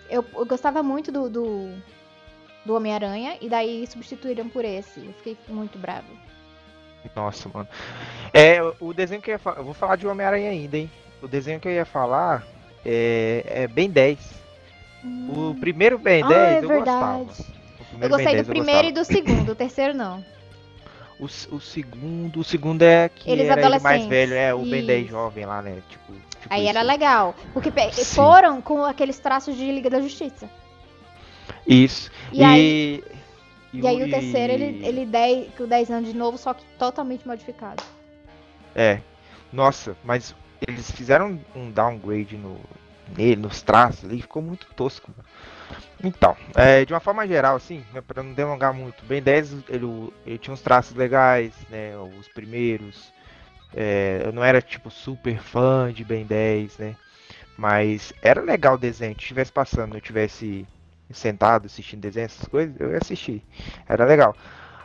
Eu, 0.08 0.24
eu 0.34 0.46
gostava 0.46 0.82
muito 0.82 1.12
do, 1.12 1.28
do, 1.28 1.70
do 2.64 2.74
Homem-Aranha, 2.74 3.36
e 3.40 3.48
daí 3.48 3.86
substituíram 3.86 4.48
por 4.48 4.64
esse. 4.64 5.00
Eu 5.04 5.12
fiquei 5.14 5.36
muito 5.48 5.78
brava. 5.78 6.06
Nossa, 7.14 7.48
mano. 7.48 7.68
É, 8.32 8.60
o 8.80 8.92
desenho 8.92 9.22
que 9.22 9.30
eu 9.30 9.34
ia 9.34 9.38
falar. 9.38 9.58
Eu 9.58 9.64
vou 9.64 9.74
falar 9.74 9.96
de 9.96 10.06
Homem-Aranha 10.06 10.50
ainda, 10.50 10.76
hein? 10.76 10.90
O 11.22 11.28
desenho 11.28 11.58
que 11.60 11.68
eu 11.68 11.72
ia 11.72 11.84
falar 11.84 12.46
é, 12.84 13.42
é 13.46 13.66
Ben 13.68 13.90
10. 13.90 14.18
O 15.04 15.54
primeiro 15.58 15.98
Ben 15.98 16.22
ah, 16.22 16.28
10 16.28 16.40
é 16.40 16.64
eu 16.64 16.68
verdade. 16.68 17.24
gostava. 17.24 17.56
Eu 18.00 18.08
gostei 18.08 18.26
do 18.26 18.32
10 18.32 18.48
eu 18.48 18.54
primeiro 18.54 18.88
e 18.88 18.92
do 18.92 19.04
segundo, 19.04 19.52
o 19.52 19.54
terceiro 19.54 19.94
não. 19.94 20.24
O, 21.18 21.24
o 21.24 21.60
segundo. 21.60 22.40
O 22.40 22.44
segundo 22.44 22.82
é 22.82 23.08
que 23.08 23.30
Eles 23.30 23.48
era 23.48 23.64
ele 23.64 23.78
mais 23.78 24.04
velho, 24.04 24.34
é 24.34 24.52
o 24.54 24.58
Ben 24.62 24.84
10 24.84 25.02
Isso. 25.04 25.10
jovem 25.10 25.46
lá, 25.46 25.62
né? 25.62 25.78
Tipo. 25.88 26.12
tipo 26.12 26.46
Aí 26.50 26.66
era 26.66 26.80
isso. 26.80 26.88
legal. 26.88 27.34
Porque 27.54 27.70
Sim. 27.92 28.04
foram 28.14 28.60
com 28.60 28.84
aqueles 28.84 29.18
traços 29.18 29.56
de 29.56 29.70
Liga 29.70 29.88
da 29.88 30.00
Justiça. 30.00 30.48
Isso. 31.66 32.10
E 32.32 32.42
aí- 32.44 33.02
E 33.72 33.86
aí 33.86 34.02
o 34.02 34.06
e- 34.06 34.10
terceiro, 34.10 34.52
ele, 34.52 34.86
ele 34.86 35.06
10, 35.06 35.54
com 35.56 35.66
10 35.66 35.90
anos 35.90 36.10
de 36.10 36.16
novo, 36.16 36.36
só 36.36 36.52
que 36.52 36.64
totalmente 36.78 37.26
modificado. 37.26 37.82
É. 38.74 39.00
Nossa, 39.52 39.96
mas 40.04 40.34
eles 40.66 40.90
fizeram 40.90 41.40
um 41.54 41.70
downgrade 41.70 42.36
no, 42.36 42.60
nele, 43.16 43.42
nos 43.42 43.62
traços 43.62 44.04
ali, 44.04 44.20
ficou 44.22 44.42
muito 44.42 44.66
tosco. 44.74 45.10
mano. 45.16 45.28
Então, 46.02 46.36
é, 46.54 46.84
de 46.84 46.92
uma 46.92 47.00
forma 47.00 47.26
geral, 47.26 47.56
assim, 47.56 47.84
né, 47.92 48.00
para 48.00 48.22
não 48.22 48.32
delongar 48.32 48.74
muito, 48.74 49.04
Ben 49.06 49.22
10 49.22 49.52
ele, 49.68 49.86
ele 50.26 50.38
tinha 50.38 50.54
uns 50.54 50.60
traços 50.60 50.94
legais, 50.96 51.54
né? 51.70 51.96
Os 51.98 52.28
primeiros. 52.28 53.12
É, 53.74 54.22
eu 54.24 54.32
não 54.32 54.44
era 54.44 54.62
tipo 54.62 54.90
super 54.90 55.38
fã 55.40 55.92
de 55.92 56.04
Ben 56.04 56.26
10, 56.26 56.78
né? 56.78 56.96
Mas 57.56 58.12
era 58.22 58.42
legal 58.42 58.74
o 58.74 58.78
desenho. 58.78 59.14
Se 59.14 59.20
estivesse 59.22 59.52
passando, 59.52 59.96
eu 59.96 60.00
tivesse 60.00 60.66
sentado 61.12 61.66
assistindo 61.66 62.00
desenho, 62.00 62.26
essas 62.26 62.48
coisas, 62.48 62.74
eu 62.80 62.90
ia 62.92 62.98
assistir. 62.98 63.44
Era 63.88 64.04
legal. 64.04 64.36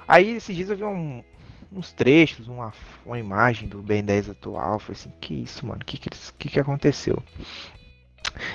Aí 0.07 0.35
esses 0.35 0.55
dias 0.55 0.69
eu 0.69 0.77
vi 0.77 0.83
um- 0.83 1.23
uns 1.71 1.91
trechos, 1.93 2.47
uma, 2.47 2.73
uma 3.05 3.17
imagem 3.17 3.67
do 3.67 3.81
Ben 3.81 4.03
10 4.03 4.31
atual. 4.31 4.79
Falei 4.79 4.99
assim, 4.99 5.13
que 5.21 5.33
isso, 5.33 5.65
mano? 5.65 5.83
Que 5.85 5.97
que, 5.97 6.09
que 6.09 6.49
que 6.49 6.59
aconteceu? 6.59 7.21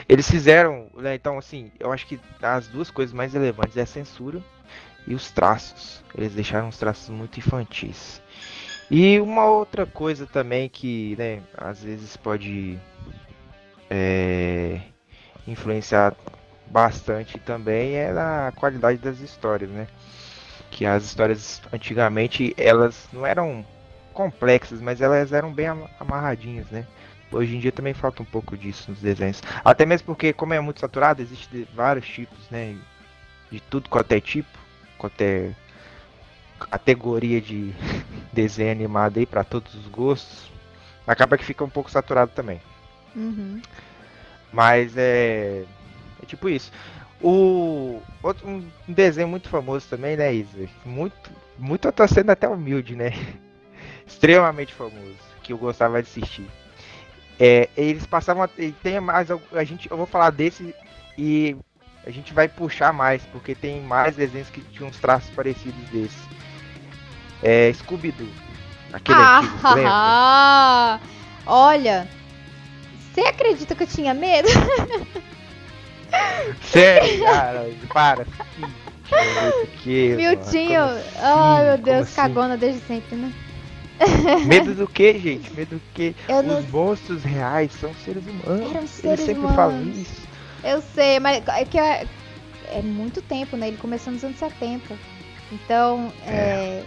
Eles 0.09 0.31
fizeram, 0.31 0.89
né, 0.95 1.15
então 1.15 1.39
assim, 1.39 1.71
eu 1.79 1.93
acho 1.93 2.07
que 2.07 2.19
as 2.41 2.69
duas 2.69 2.91
coisas 2.91 3.13
mais 3.13 3.33
relevantes 3.33 3.77
é 3.77 3.83
a 3.83 3.87
censura 3.87 4.43
e 5.07 5.15
os 5.15 5.31
traços. 5.31 6.05
Eles 6.15 6.35
deixaram 6.35 6.69
os 6.69 6.79
traços 6.79 7.09
muito 7.11 7.39
infantis. 7.39 8.23
E 8.91 9.19
uma 9.19 9.47
outra 9.47 9.85
coisa 9.85 10.27
também 10.27 10.69
que, 10.69 11.17
né, 11.19 11.43
às 11.57 11.83
vezes 11.83 12.17
pode 12.17 12.79
é, 13.91 14.81
influenciar 15.47 16.15
bastante 16.67 17.39
também 17.39 17.95
é 17.95 18.11
a 18.11 18.53
qualidade 18.55 18.99
das 18.99 19.21
histórias, 19.21 19.71
né? 19.71 19.87
Que 20.71 20.85
as 20.85 21.05
histórias 21.05 21.63
antigamente 21.73 22.55
elas 22.57 23.09
não 23.13 23.25
eram 23.27 23.65
complexas, 24.13 24.81
mas 24.81 25.01
elas 25.01 25.33
eram 25.33 25.53
bem 25.53 25.67
ama- 25.69 25.91
amarradinhas, 26.01 26.67
né? 26.71 26.87
Hoje 27.31 27.57
em 27.57 27.61
dia 27.61 27.73
também 27.73 27.93
falta 27.95 28.23
um 28.23 28.27
pouco 28.27 28.57
disso 28.57 28.91
nos 28.91 29.01
desenhos. 29.01 29.43
Até 29.65 29.85
mesmo 29.85 30.07
porque, 30.07 30.33
como 30.33 30.55
é 30.55 30.61
muito 30.61 30.81
saturado, 30.81 31.21
existe 31.23 31.49
de- 31.51 31.69
vários 31.75 32.07
tipos, 32.07 32.39
né? 32.51 32.77
De 33.51 33.61
tudo 33.61 33.89
quanto 33.89 34.13
é 34.13 34.21
tipo, 34.21 34.49
quanto 34.99 35.21
é 35.21 35.51
categoria 36.71 37.41
de 37.41 37.73
desenho 38.33 38.73
animado 38.73 39.19
aí 39.19 39.27
para 39.27 39.45
todos 39.45 39.75
os 39.75 39.87
gostos. 39.89 40.51
Acaba 41.07 41.37
que 41.39 41.45
fica 41.45 41.65
um 41.65 41.69
pouco 41.71 41.91
saturado 41.91 42.33
também. 42.35 42.61
Uhum. 43.15 43.61
Mas 44.53 44.97
é. 44.97 45.65
É 46.23 46.27
tipo 46.27 46.49
isso. 46.49 46.73
O 47.23 48.03
outro 48.23 48.47
um 48.49 48.63
desenho 48.87 49.29
muito 49.29 49.49
famoso 49.49 49.87
também, 49.89 50.17
né, 50.17 50.35
Isa? 50.35 50.69
Muito, 50.85 51.31
muito 51.59 51.89
eu 51.89 51.93
tô 51.93 52.07
sendo 52.07 52.31
até 52.31 52.49
humilde, 52.49 52.95
né? 52.95 53.13
Extremamente 54.07 54.75
famoso, 54.75 55.17
que 55.43 55.53
eu 55.53 55.59
gostava 55.59 56.03
de 56.03 56.09
assistir. 56.09 56.47
É, 57.39 57.69
eles 57.77 58.07
passavam. 58.07 58.49
Tem 58.83 59.01
mais. 59.01 59.29
A 59.53 59.65
gente, 59.65 59.91
eu 59.91 59.97
vou 59.97 60.07
falar 60.07 60.31
desse 60.31 60.75
e 61.19 61.57
a 62.07 62.11
gente 62.11 62.33
vai 62.33 62.49
puxar 62.49 62.93
mais, 62.93 63.23
porque 63.27 63.55
tem 63.55 63.81
mais 63.83 64.17
desenhos 64.17 64.49
que 64.49 64.61
tinham 64.61 64.89
uns 64.89 64.99
traços 64.99 65.31
parecidos 65.31 65.89
desse. 65.91 66.17
É 67.43 67.73
Scooby-Doo. 67.73 68.29
Aquele 68.93 69.19
ah, 69.19 69.39
antigo, 69.39 69.75
lembra? 69.75 71.01
Olha, 71.47 72.09
você 73.13 73.21
acredita 73.23 73.75
que 73.75 73.83
eu 73.83 73.87
tinha 73.87 74.15
medo? 74.15 74.49
Sério, 76.63 77.25
cara, 77.25 77.71
para. 77.93 78.27
Que, 79.83 80.15
Miltinho, 80.17 80.83
ai 81.19 81.61
oh, 81.61 81.65
meu 81.65 81.79
Deus, 81.79 82.03
assim? 82.03 82.17
cagona 82.17 82.57
desde 82.57 82.81
sempre, 82.81 83.17
né? 83.17 83.33
Medo 84.47 84.75
do 84.75 84.87
que, 84.87 85.19
gente? 85.19 85.53
Medo 85.55 85.77
do 85.77 85.83
que? 85.95 86.15
Os 86.29 86.45
não... 86.45 86.63
monstros 86.63 87.23
reais 87.23 87.73
são 87.73 87.95
seres 88.05 88.25
humanos. 88.27 88.71
Eram 88.71 88.87
seres 88.87 89.05
Eles 89.05 89.21
sempre 89.21 89.41
humanos. 89.41 89.57
falam 89.57 89.83
isso. 89.91 90.27
Eu 90.65 90.83
sei, 90.83 91.21
mas 91.21 91.43
é 91.47 91.65
que 91.65 91.79
é, 91.79 92.07
é, 92.73 92.83
muito 92.83 93.23
tempo, 93.23 93.57
né? 93.57 93.69
Ele 93.69 93.77
começou 93.77 94.13
nos 94.13 94.25
anos 94.25 94.39
70. 94.39 94.97
Então, 95.53 96.13
é. 96.27 96.31
é 96.33 96.85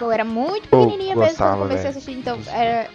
eu 0.00 0.10
era 0.10 0.24
muito 0.24 0.68
pequenininha 0.68 1.16
mesmo 1.16 1.36
quando 1.36 1.58
comecei 1.58 1.76
véio. 1.76 1.86
a 1.86 1.90
assistir. 1.90 2.12
Então, 2.12 2.38
era, 2.52 2.88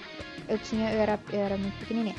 eu 0.47 0.57
tinha, 0.59 0.91
eu 0.91 1.01
era, 1.01 1.19
eu 1.31 1.39
era 1.39 1.57
muito 1.57 1.77
pequenininha. 1.79 2.15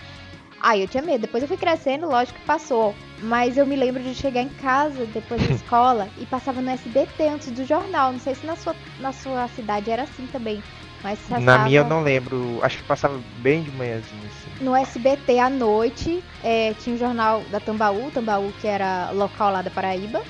Aí 0.64 0.80
eu 0.80 0.88
tinha 0.88 1.02
medo. 1.02 1.20
Depois 1.20 1.42
eu 1.42 1.48
fui 1.48 1.58
crescendo, 1.58 2.08
lógico 2.08 2.38
que 2.38 2.46
passou. 2.46 2.94
Mas 3.20 3.58
eu 3.58 3.66
me 3.66 3.76
lembro 3.76 4.02
de 4.02 4.14
chegar 4.14 4.40
em 4.40 4.48
casa 4.48 5.04
depois 5.04 5.46
da 5.46 5.52
escola 5.54 6.08
e 6.16 6.24
passava 6.24 6.62
no 6.62 6.70
SBT 6.70 7.28
antes 7.28 7.50
do 7.50 7.66
jornal. 7.66 8.12
Não 8.12 8.18
sei 8.18 8.34
se 8.34 8.46
na 8.46 8.56
sua, 8.56 8.74
na 8.98 9.12
sua 9.12 9.46
cidade 9.48 9.90
era 9.90 10.04
assim 10.04 10.26
também. 10.26 10.64
Mas 11.02 11.18
passava... 11.20 11.42
Na 11.42 11.58
minha 11.58 11.80
eu 11.80 11.84
não 11.84 12.02
lembro. 12.02 12.60
Acho 12.62 12.78
que 12.78 12.84
passava 12.84 13.20
bem 13.36 13.62
de 13.62 13.70
manhãzinho. 13.72 14.22
Assim. 14.24 14.64
No 14.64 14.74
SBT 14.74 15.38
à 15.38 15.50
noite 15.50 16.24
é, 16.42 16.72
tinha 16.72 16.96
o 16.96 16.98
jornal 16.98 17.42
da 17.50 17.60
Tambaú, 17.60 18.10
Tambaú 18.10 18.50
que 18.58 18.66
era 18.66 19.10
local 19.10 19.52
lá 19.52 19.60
da 19.60 19.70
Paraíba. 19.70 20.22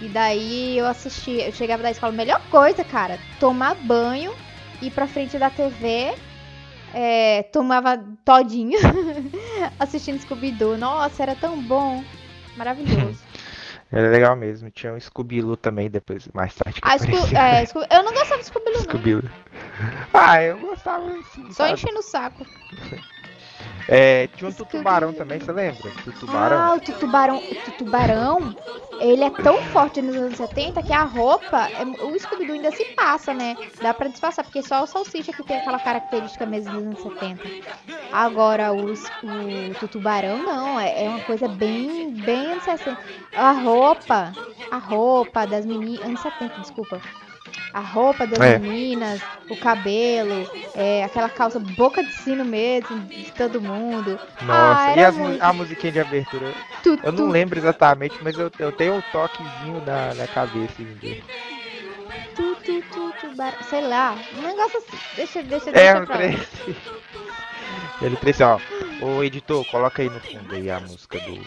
E 0.00 0.08
daí 0.08 0.76
eu 0.76 0.86
assistia, 0.86 1.46
eu 1.46 1.52
chegava 1.52 1.84
da 1.84 1.90
escola, 1.92 2.12
melhor 2.12 2.40
coisa, 2.50 2.84
cara, 2.84 3.18
tomar 3.40 3.74
banho, 3.74 4.32
ir 4.80 4.90
pra 4.92 5.08
frente 5.08 5.38
da 5.38 5.50
TV 5.50 6.14
é, 6.94 7.42
tomava 7.44 8.02
todinho 8.24 8.78
assistindo 9.78 10.20
Scooby-Doo. 10.20 10.76
Nossa, 10.76 11.22
era 11.22 11.34
tão 11.34 11.60
bom. 11.62 12.02
Maravilhoso. 12.56 13.20
Era 13.90 14.10
legal 14.10 14.36
mesmo. 14.36 14.70
Tinha 14.70 14.92
um 14.92 15.00
Scooby-Doo 15.00 15.56
também 15.56 15.88
depois, 15.88 16.28
mais 16.34 16.54
tarde. 16.54 16.78
Ah, 16.82 16.98
Sco 16.98 17.16
é, 17.34 17.64
Sco 17.64 17.78
eu 17.90 18.02
não 18.02 18.12
gostava 18.12 18.42
de 18.42 18.46
Scooby-Doo. 18.46 18.82
Scooby 18.82 19.30
ah, 20.12 20.42
eu 20.42 20.58
gostava 20.58 21.10
assim. 21.10 21.50
Só 21.50 21.68
enchendo 21.68 22.00
o 22.00 22.02
saco. 22.02 22.44
É, 23.88 24.26
tinha 24.36 24.50
um 24.50 24.52
tutubarão 24.52 25.14
também, 25.14 25.40
você 25.40 25.50
lembra? 25.50 25.90
Tutubarão. 26.04 26.58
Ah, 26.58 26.74
o 26.74 26.80
tutubarão. 26.80 27.38
O 27.38 27.54
tutubarão, 27.64 28.54
ele 29.00 29.24
é 29.24 29.30
tão 29.30 29.62
forte 29.64 30.02
nos 30.02 30.14
anos 30.14 30.36
70 30.36 30.82
que 30.82 30.92
a 30.92 31.04
roupa, 31.04 31.68
é, 31.70 31.84
o 32.04 32.18
Scooby-Doo 32.18 32.56
ainda 32.56 32.70
se 32.70 32.84
passa, 32.94 33.32
né? 33.32 33.56
Dá 33.80 33.94
pra 33.94 34.08
disfarçar, 34.08 34.44
porque 34.44 34.62
só 34.62 34.82
o 34.82 34.86
Salsicha 34.86 35.32
que 35.32 35.42
tem 35.42 35.56
aquela 35.56 35.78
característica 35.78 36.44
mesmo 36.44 36.72
dos 36.72 36.82
anos 36.82 37.02
70. 37.02 37.42
Agora, 38.12 38.74
os, 38.74 39.02
o 39.22 39.74
tutubarão 39.80 40.42
não, 40.42 40.78
é, 40.78 41.04
é 41.04 41.08
uma 41.08 41.20
coisa 41.20 41.48
bem, 41.48 42.12
bem 42.12 42.52
anos 42.52 42.64
60. 42.64 42.98
A 43.34 43.52
roupa, 43.52 44.32
a 44.70 44.76
roupa 44.76 45.46
das 45.46 45.64
meninas, 45.64 46.04
anos 46.04 46.20
70, 46.20 46.60
desculpa 46.60 47.00
a 47.72 47.80
roupa 47.80 48.26
das 48.26 48.40
é. 48.40 48.58
meninas, 48.58 49.20
o 49.48 49.56
cabelo, 49.56 50.50
é, 50.74 51.04
aquela 51.04 51.28
calça 51.28 51.58
boca 51.58 52.02
de 52.02 52.12
sino 52.12 52.44
mesmo, 52.44 53.00
de 53.00 53.30
todo 53.32 53.60
mundo. 53.60 54.18
Nossa, 54.42 54.80
ah, 54.80 54.96
e 54.96 55.04
as, 55.04 55.16
muito... 55.16 55.42
a 55.42 55.52
musiquinha 55.52 55.92
de 55.92 56.00
abertura? 56.00 56.52
Tu, 56.82 56.98
eu 57.02 57.12
não 57.12 57.28
lembro 57.28 57.58
exatamente, 57.58 58.16
mas 58.22 58.38
eu, 58.38 58.50
eu 58.58 58.72
tenho 58.72 58.94
um 58.94 59.02
toquezinho 59.12 59.82
na, 59.84 60.14
na 60.14 60.26
cabeça. 60.26 60.74
Tu, 62.34 62.56
tu, 62.64 62.82
tu, 62.92 63.12
tu, 63.20 63.36
bar... 63.36 63.54
sei 63.68 63.86
lá, 63.86 64.16
um 64.36 64.42
negócio 64.42 64.78
assim. 64.78 64.98
Deixa, 65.16 65.42
deixa, 65.42 65.72
deixa 65.72 65.80
é, 65.80 66.06
pra 66.06 66.16
lá. 66.16 66.22
Ele 68.00 68.16
trouxe, 68.16 68.42
ó. 68.42 68.58
O 69.00 69.22
editor, 69.22 69.64
coloca 69.66 70.02
aí 70.02 70.10
no 70.10 70.20
fundo 70.20 70.54
aí 70.54 70.70
a 70.70 70.80
música 70.80 71.18
do. 71.20 71.40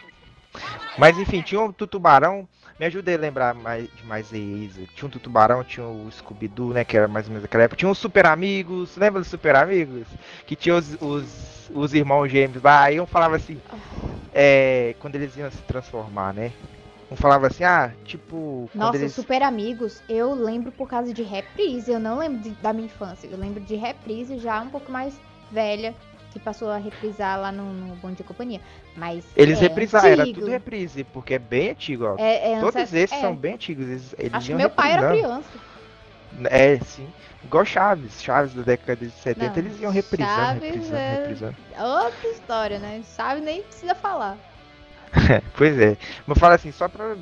Mas 0.98 1.18
enfim, 1.18 1.42
tinha 1.42 1.62
um 1.62 1.72
tubarão 1.72 2.48
me 2.82 2.88
ajuda 2.88 3.14
a 3.14 3.18
lembrar 3.18 3.54
mais, 3.54 3.88
de 3.94 4.04
mais 4.04 4.34
Eisa. 4.34 4.82
Tinha 4.96 5.08
um 5.08 5.12
Tubarão, 5.12 5.64
tinha 5.64 5.86
o 5.86 6.10
Scooby-Doo, 6.12 6.74
né? 6.74 6.84
Que 6.84 6.98
era 6.98 7.08
mais 7.08 7.28
ou 7.28 7.32
menos 7.32 7.46
aquela 7.46 7.64
época. 7.64 7.78
Tinha 7.78 7.92
os 7.92 8.00
Super 8.00 8.26
Amigos, 8.26 8.98
lembra 8.98 9.22
dos 9.22 9.30
Super 9.30 9.56
Amigos? 9.56 10.08
Que 10.48 10.56
tinha 10.56 10.76
os, 10.76 11.00
os, 11.00 11.70
os 11.76 11.94
irmãos 11.94 12.28
gêmeos 12.30 12.64
lá. 12.64 12.82
Aí 12.82 13.00
um 13.00 13.06
falava 13.06 13.36
assim, 13.36 13.62
é, 14.34 14.96
quando 15.00 15.14
eles 15.14 15.38
iam 15.38 15.52
se 15.52 15.60
transformar, 15.60 16.34
né? 16.34 16.52
Um 17.12 17.16
falava 17.16 17.46
assim, 17.46 17.64
ah, 17.64 17.92
tipo. 18.04 18.68
Nossa, 18.74 18.98
eles... 18.98 19.14
Super 19.14 19.44
Amigos, 19.44 20.02
eu 20.10 20.34
lembro 20.34 20.72
por 20.72 20.90
causa 20.90 21.14
de 21.14 21.22
reprise. 21.22 21.92
Eu 21.92 22.00
não 22.00 22.18
lembro 22.18 22.40
de, 22.40 22.50
da 22.50 22.74
minha 22.74 22.88
infância. 22.88 23.28
Eu 23.28 23.38
lembro 23.38 23.62
de 23.62 23.76
reprise 23.76 24.40
já 24.40 24.60
um 24.60 24.70
pouco 24.70 24.92
mais 24.92 25.14
velha 25.52 25.94
que 26.32 26.40
passou 26.40 26.70
a 26.70 26.78
reprisar 26.78 27.40
lá 27.40 27.52
no, 27.52 27.74
no 27.74 27.96
Bom 27.96 28.12
de 28.12 28.24
Companhia. 28.24 28.62
Mas. 28.96 29.26
Eles 29.36 29.58
é 29.60 29.62
reprisaram, 29.62 30.10
era 30.10 30.26
tudo 30.26 30.48
reprise, 30.48 31.04
porque 31.04 31.36
é 31.36 31.40
bem 31.40 31.72
antigo, 31.72 32.06
ó. 32.06 32.16
É, 32.18 32.54
é, 32.54 32.60
Todos 32.60 32.94
esses 32.94 33.12
é. 33.12 33.22
são 33.22 33.36
bem 33.36 33.54
antigos. 33.54 33.88
Eles, 33.88 34.16
eles 34.18 34.34
Acho 34.34 34.48
que 34.48 34.54
meu 34.56 34.70
pai 34.70 34.94
era 34.94 35.12
criança. 35.12 35.50
É, 36.46 36.80
sim. 36.80 37.08
Igual 37.44 37.66
Chaves, 37.66 38.22
Chaves 38.22 38.54
da 38.54 38.62
década 38.62 38.96
de 38.96 39.12
70, 39.12 39.50
Não, 39.50 39.58
eles 39.58 39.82
iam 39.82 39.92
reprisando, 39.92 40.36
Chaves 40.36 40.64
reprisando, 40.64 40.96
é 40.98 41.16
reprisando. 41.16 41.56
Outra 41.78 42.30
história, 42.30 42.80
né? 42.80 43.02
Chaves 43.16 43.44
nem 43.44 43.64
precisa 43.64 43.96
falar. 43.96 44.38
pois 45.58 45.78
é. 45.80 45.98
Mas 46.26 46.38
fala 46.38 46.56
assim, 46.56 46.72
só 46.72 46.88
pra 46.88 47.16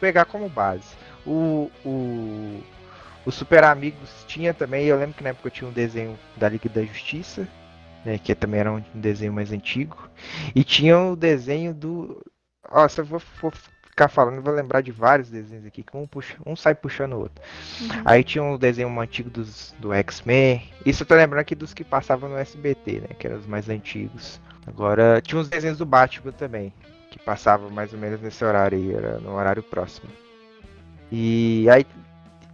pegar 0.00 0.24
como 0.24 0.48
base. 0.48 0.88
O, 1.26 1.70
o, 1.84 2.62
o 3.24 3.32
Super 3.32 3.64
Amigos 3.64 4.24
tinha 4.26 4.54
também, 4.54 4.86
eu 4.86 4.98
lembro 4.98 5.14
que 5.14 5.24
na 5.24 5.30
época 5.30 5.48
eu 5.48 5.52
tinha 5.52 5.68
um 5.68 5.72
desenho 5.72 6.16
da 6.36 6.48
Liga 6.48 6.68
da 6.68 6.82
Justiça, 6.82 7.48
né, 8.04 8.18
que 8.18 8.34
também 8.34 8.60
era 8.60 8.72
um 8.72 8.82
desenho 8.94 9.32
mais 9.32 9.52
antigo. 9.52 10.08
E 10.54 10.62
tinha 10.62 10.98
o 10.98 11.16
desenho 11.16 11.74
do. 11.74 12.24
Ó, 12.70 12.86
se 12.88 13.00
eu 13.00 13.04
vou, 13.04 13.20
vou 13.40 13.52
ficar 13.96 14.08
falando, 14.08 14.42
vou 14.42 14.52
lembrar 14.52 14.82
de 14.82 14.92
vários 14.92 15.30
desenhos 15.30 15.64
aqui, 15.64 15.82
que 15.82 15.96
um, 15.96 16.06
puxa, 16.06 16.36
um 16.44 16.54
sai 16.54 16.74
puxando 16.74 17.14
o 17.14 17.20
outro. 17.20 17.42
Uhum. 17.80 18.02
Aí 18.04 18.22
tinha 18.22 18.44
um 18.44 18.58
desenho 18.58 19.00
antigo 19.00 19.30
dos, 19.30 19.74
do 19.78 19.92
X-Men. 19.92 20.62
Isso 20.84 21.02
eu 21.02 21.06
tô 21.06 21.14
lembrando 21.14 21.40
aqui 21.40 21.54
dos 21.54 21.72
que 21.72 21.82
passavam 21.82 22.28
no 22.28 22.36
SBT, 22.36 23.00
né? 23.00 23.08
Que 23.18 23.26
eram 23.26 23.38
os 23.38 23.46
mais 23.46 23.68
antigos. 23.68 24.38
Agora, 24.66 25.22
tinha 25.22 25.40
uns 25.40 25.48
desenhos 25.48 25.78
do 25.78 25.86
Batman 25.86 26.32
também, 26.32 26.74
que 27.10 27.18
passavam 27.18 27.70
mais 27.70 27.92
ou 27.92 27.98
menos 27.98 28.20
nesse 28.20 28.44
horário 28.44 28.76
aí, 28.76 28.94
era 28.94 29.18
no 29.18 29.34
horário 29.34 29.62
próximo. 29.62 30.10
E 31.10 31.66
aí. 31.70 31.86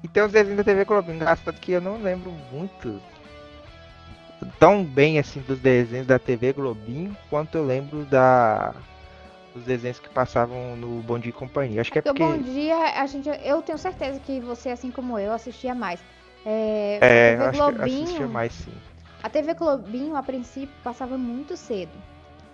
E 0.05 0.09
tem 0.09 0.23
os 0.23 0.33
desenhos 0.33 0.59
da 0.59 0.65
TV 0.65 0.85
Globo, 0.85 1.13
engraçado 1.13 1.59
que 1.59 1.73
eu 1.73 1.81
não 1.81 2.01
lembro 2.03 2.31
muito 2.53 3.01
tão 4.59 4.85
bem 4.85 5.19
assim 5.19 5.41
dos 5.41 5.59
desenhos 5.59 6.07
da 6.07 6.19
TV 6.19 6.53
Globinho 6.53 7.17
quanto 7.29 7.57
eu 7.57 7.67
lembro 7.67 8.05
da 8.05 8.75
dos 9.55 9.65
desenhos 9.65 9.99
que 9.99 10.09
passavam 10.09 10.77
no 10.77 11.03
Bom 11.03 11.19
Dia 11.19 11.31
e 11.31 11.33
Companhia. 11.33 11.81
Acho 11.81 11.93
que 11.93 11.99
é 11.99 12.03
porque... 12.03 12.23
Bom 12.23 12.39
Dia, 12.39 12.77
a 13.01 13.07
gente, 13.07 13.29
eu 13.45 13.61
tenho 13.61 13.77
certeza 13.77 14.19
que 14.19 14.41
você, 14.41 14.71
assim 14.71 14.91
como 14.91 15.19
eu, 15.19 15.31
assistia 15.33 15.75
mais. 15.75 16.01
É, 16.45 16.99
é 17.01 17.35
a 17.35 17.51
TV 17.51 17.59
Globinho, 17.59 18.05
assistia 18.05 18.27
mais, 18.27 18.53
sim. 18.53 18.73
A 19.23 19.29
TV 19.29 19.55
Globinho, 19.55 20.17
a 20.17 20.23
princípio, 20.23 20.75
passava 20.83 21.17
muito 21.17 21.57
cedo. 21.57 21.93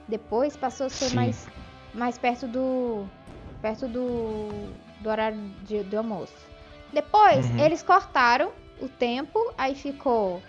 Depois 0.07 0.57
passou 0.57 0.87
a 0.87 0.90
ser 0.90 1.14
mais, 1.14 1.46
mais 1.94 2.18
perto 2.18 2.46
do 2.46 3.07
perto 3.62 3.88
do, 3.88 4.48
do 5.01 5.09
horário 5.09 5.38
de, 5.62 5.83
do 5.83 5.98
almoço. 5.98 6.35
Depois, 6.92 7.48
uhum. 7.51 7.64
eles 7.64 7.83
cortaram 7.83 8.51
o 8.81 8.88
tempo, 8.88 9.38
aí 9.57 9.74
ficou 9.74 10.42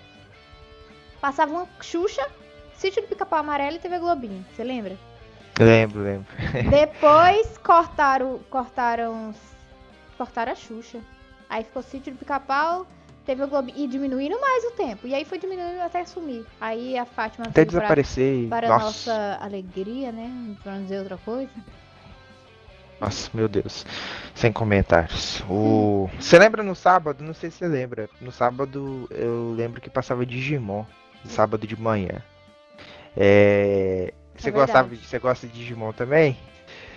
Passava 1.22 1.52
uma 1.52 1.68
Xuxa, 1.82 2.26
Sítio 2.76 3.02
do 3.02 3.10
Pica-Pau 3.10 3.40
Amarelo 3.40 3.76
e 3.76 3.80
TV 3.80 4.00
Globinho. 4.00 4.46
Você 4.56 4.64
lembra? 4.64 4.98
Lembro, 5.60 6.02
lembro. 6.02 6.28
Depois 6.70 7.58
cortaram, 7.58 8.40
cortaram, 8.50 9.34
cortaram 10.18 10.54
a 10.54 10.56
Xuxa. 10.56 11.00
Aí 11.50 11.64
ficou 11.64 11.82
Sítio 11.82 12.14
do 12.14 12.20
Pica-Pau, 12.20 12.88
TV 13.26 13.46
Globinho 13.48 13.78
e 13.78 13.88
diminuindo 13.88 14.40
mais 14.40 14.64
o 14.64 14.72
tempo. 14.72 15.08
E 15.08 15.14
aí 15.14 15.26
foi 15.26 15.38
diminuindo 15.38 15.82
até 15.82 16.06
sumir. 16.06 16.46
Aí 16.62 16.98
a 16.98 17.06
Fátima 17.06 17.48
até 17.48 17.66
desaparecer. 17.66 18.48
Para, 18.48 18.68
para 18.68 18.80
nossa 18.80 19.38
alegria, 19.42 20.14
né? 20.14 20.56
Pra 20.64 20.76
não 20.76 20.84
dizer 20.84 21.00
outra 21.00 21.18
coisa. 21.18 21.52
Nossa, 23.02 23.30
meu 23.34 23.50
Deus. 23.50 23.86
Sem 24.34 24.54
comentários. 24.54 25.44
O... 25.50 26.10
Você 26.18 26.40
lembra 26.40 26.64
no 26.64 26.76
sábado? 26.76 27.24
Não 27.24 27.34
sei 27.34 27.52
se 27.52 27.58
você 27.58 27.68
lembra. 27.68 28.10
No 28.22 28.32
sábado 28.32 29.08
eu 29.12 29.54
lembro 29.56 29.82
que 29.82 29.90
passava 29.90 30.26
Digimon 30.26 30.86
sábado 31.26 31.66
de 31.68 31.80
manhã. 31.80 32.22
É... 33.16 34.14
Você, 34.36 34.50
é 34.50 34.52
gostava, 34.52 34.90
você 34.96 35.20
gosta 35.20 35.48
de 35.48 35.54
Digimon 35.54 35.92
também? 35.92 36.38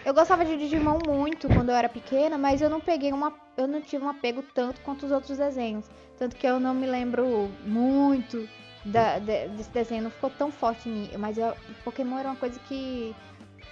Eu 0.05 0.15
gostava 0.15 0.45
de 0.45 0.57
Digimon 0.57 0.99
muito 1.07 1.49
quando 1.49 1.71
eu 1.71 1.77
era 1.77 1.89
pequena, 1.89 2.37
mas 2.37 2.61
eu 2.61 2.69
não 2.69 2.81
peguei 2.81 3.13
uma. 3.13 3.33
Eu 3.57 3.69
não 3.69 3.81
tive 3.81 4.05
um 4.05 4.09
apego 4.09 4.43
tanto 4.55 4.81
quanto 4.81 5.07
os 5.07 5.13
outros 5.13 5.39
desenhos. 5.39 5.89
Tanto 6.19 6.37
que 6.37 6.47
eu 6.47 6.59
não 6.59 6.75
me 6.75 6.87
lembro 6.87 7.51
muito 7.65 8.49
da, 8.85 9.19
de, 9.19 9.49
desse 9.49 9.71
desenho, 9.71 10.05
não 10.05 10.11
ficou 10.11 10.31
tão 10.31 10.51
forte 10.51 10.89
em 10.89 10.93
mim. 10.93 11.11
Mas 11.19 11.39
eu, 11.39 11.55
Pokémon 11.85 12.19
era 12.19 12.29
uma 12.29 12.37
coisa 12.37 12.59
que. 12.69 13.15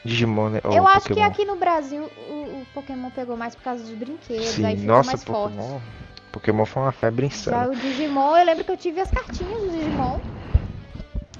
Digimon, 0.04 0.50
né? 0.50 0.60
eu 0.64 0.86
acho 0.86 1.08
Pokémon. 1.08 1.14
que 1.14 1.20
aqui 1.20 1.44
no 1.44 1.56
Brasil 1.56 2.04
o, 2.28 2.32
o, 2.32 2.66
Pokémon 2.72 3.10
pegou 3.10 3.36
mais 3.36 3.54
por 3.54 3.62
causa 3.62 3.84
dos 3.84 3.92
brinquedos, 3.92 4.46
Sim, 4.46 4.64
aí 4.64 4.76
ficou 4.76 4.94
nossa, 4.94 5.10
mais 5.10 5.24
Pokémon, 5.24 5.68
forte. 5.68 5.84
Pokémon 6.32 6.64
foi 6.64 6.82
uma 6.82 6.92
febre 6.92 7.26
insana. 7.26 7.64
Já 7.64 7.70
o 7.70 7.76
Digimon, 7.76 8.36
eu 8.36 8.46
lembro 8.46 8.64
que 8.64 8.70
eu 8.70 8.76
tive 8.78 9.00
as 9.00 9.10
cartinhas 9.10 9.60
do 9.60 9.70
Digimon. 9.70 10.18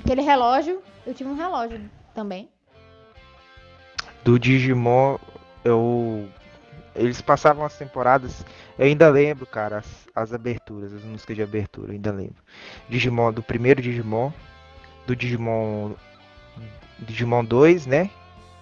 Aquele 0.05 0.23
relógio, 0.23 0.83
eu 1.07 1.15
tive 1.15 1.31
um 1.31 1.37
relógio 1.37 1.81
também. 2.15 2.49
Do 4.25 4.39
Digimon, 4.39 5.19
eu. 5.65 6.29
Eles 6.95 7.21
passavam 7.21 7.65
as 7.65 7.77
temporadas. 7.77 8.45
Eu 8.79 8.87
ainda 8.87 9.09
lembro, 9.09 9.47
cara, 9.47 9.79
as, 9.79 10.09
as 10.15 10.35
aberturas, 10.35 10.93
as 10.93 11.03
músicas 11.03 11.37
de 11.37 11.43
abertura, 11.43 11.89
eu 11.89 11.95
ainda 11.95 12.11
lembro. 12.11 12.43
Digimon, 12.89 13.33
do 13.33 13.43
primeiro 13.43 13.81
Digimon, 13.81 14.33
do 15.07 15.15
Digimon. 15.15 15.93
Digimon 16.99 17.45
2, 17.45 17.87
né? 17.87 18.11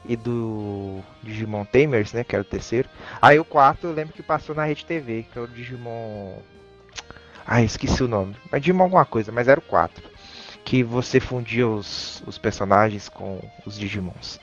E 0.05 0.17
do 0.17 1.01
Digimon 1.23 1.65
Tamers, 1.65 2.13
né? 2.13 2.23
Que 2.23 2.37
era 2.37 2.43
o 2.43 2.45
terceiro. 2.45 2.89
Aí 3.21 3.39
o 3.39 3.45
quarto 3.45 3.87
eu 3.87 3.93
lembro 3.93 4.15
que 4.15 4.23
passou 4.23 4.55
na 4.55 4.65
Rede 4.65 4.87
TV, 4.87 5.25
que 5.33 5.39
é 5.39 5.43
o 5.43 5.49
Digimon. 5.49 6.39
Ah, 7.45 7.63
esqueci 7.63 8.03
o 8.03 8.09
nome. 8.09 8.37
Mas 8.51 8.61
Digimon 8.61 8.85
alguma 8.85 9.05
coisa, 9.05 9.33
mas 9.33 9.49
era 9.49 9.59
o 9.59 9.63
4 9.63 10.18
que 10.69 10.83
você 10.83 11.19
fundia 11.19 11.67
os, 11.67 12.23
os 12.27 12.37
personagens 12.37 13.09
com 13.09 13.41
os 13.65 13.79
Digimons. 13.79 14.39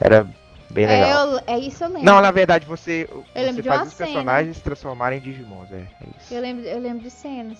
Era 0.00 0.24
bem 0.70 0.86
legal. 0.86 1.10
É, 1.10 1.34
eu, 1.34 1.40
é 1.48 1.58
isso 1.58 1.82
eu 1.82 1.88
lembro. 1.88 2.04
Não, 2.04 2.20
na 2.20 2.30
verdade 2.30 2.64
você, 2.64 3.08
eu 3.10 3.52
você 3.52 3.62
faz 3.64 3.88
os 3.88 3.94
personagens 3.94 4.56
se 4.56 4.62
transformarem 4.62 5.18
em 5.18 5.20
Digimons, 5.20 5.68
é, 5.72 5.78
é, 5.78 6.06
isso. 6.16 6.32
Eu 6.32 6.40
lembro, 6.40 6.64
eu 6.64 6.78
lembro 6.78 7.02
de 7.02 7.10
cenas. 7.10 7.58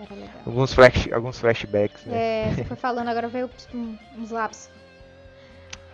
Era 0.00 0.14
legal. 0.14 0.40
Alguns, 0.46 0.72
flash, 0.72 1.12
alguns 1.12 1.38
flashbacks, 1.38 2.02
né? 2.06 2.16
É, 2.16 2.54
você 2.54 2.64
foi 2.64 2.76
falando, 2.78 3.08
agora 3.08 3.28
veio 3.28 3.50
uns 4.16 4.30
lápis. 4.30 4.70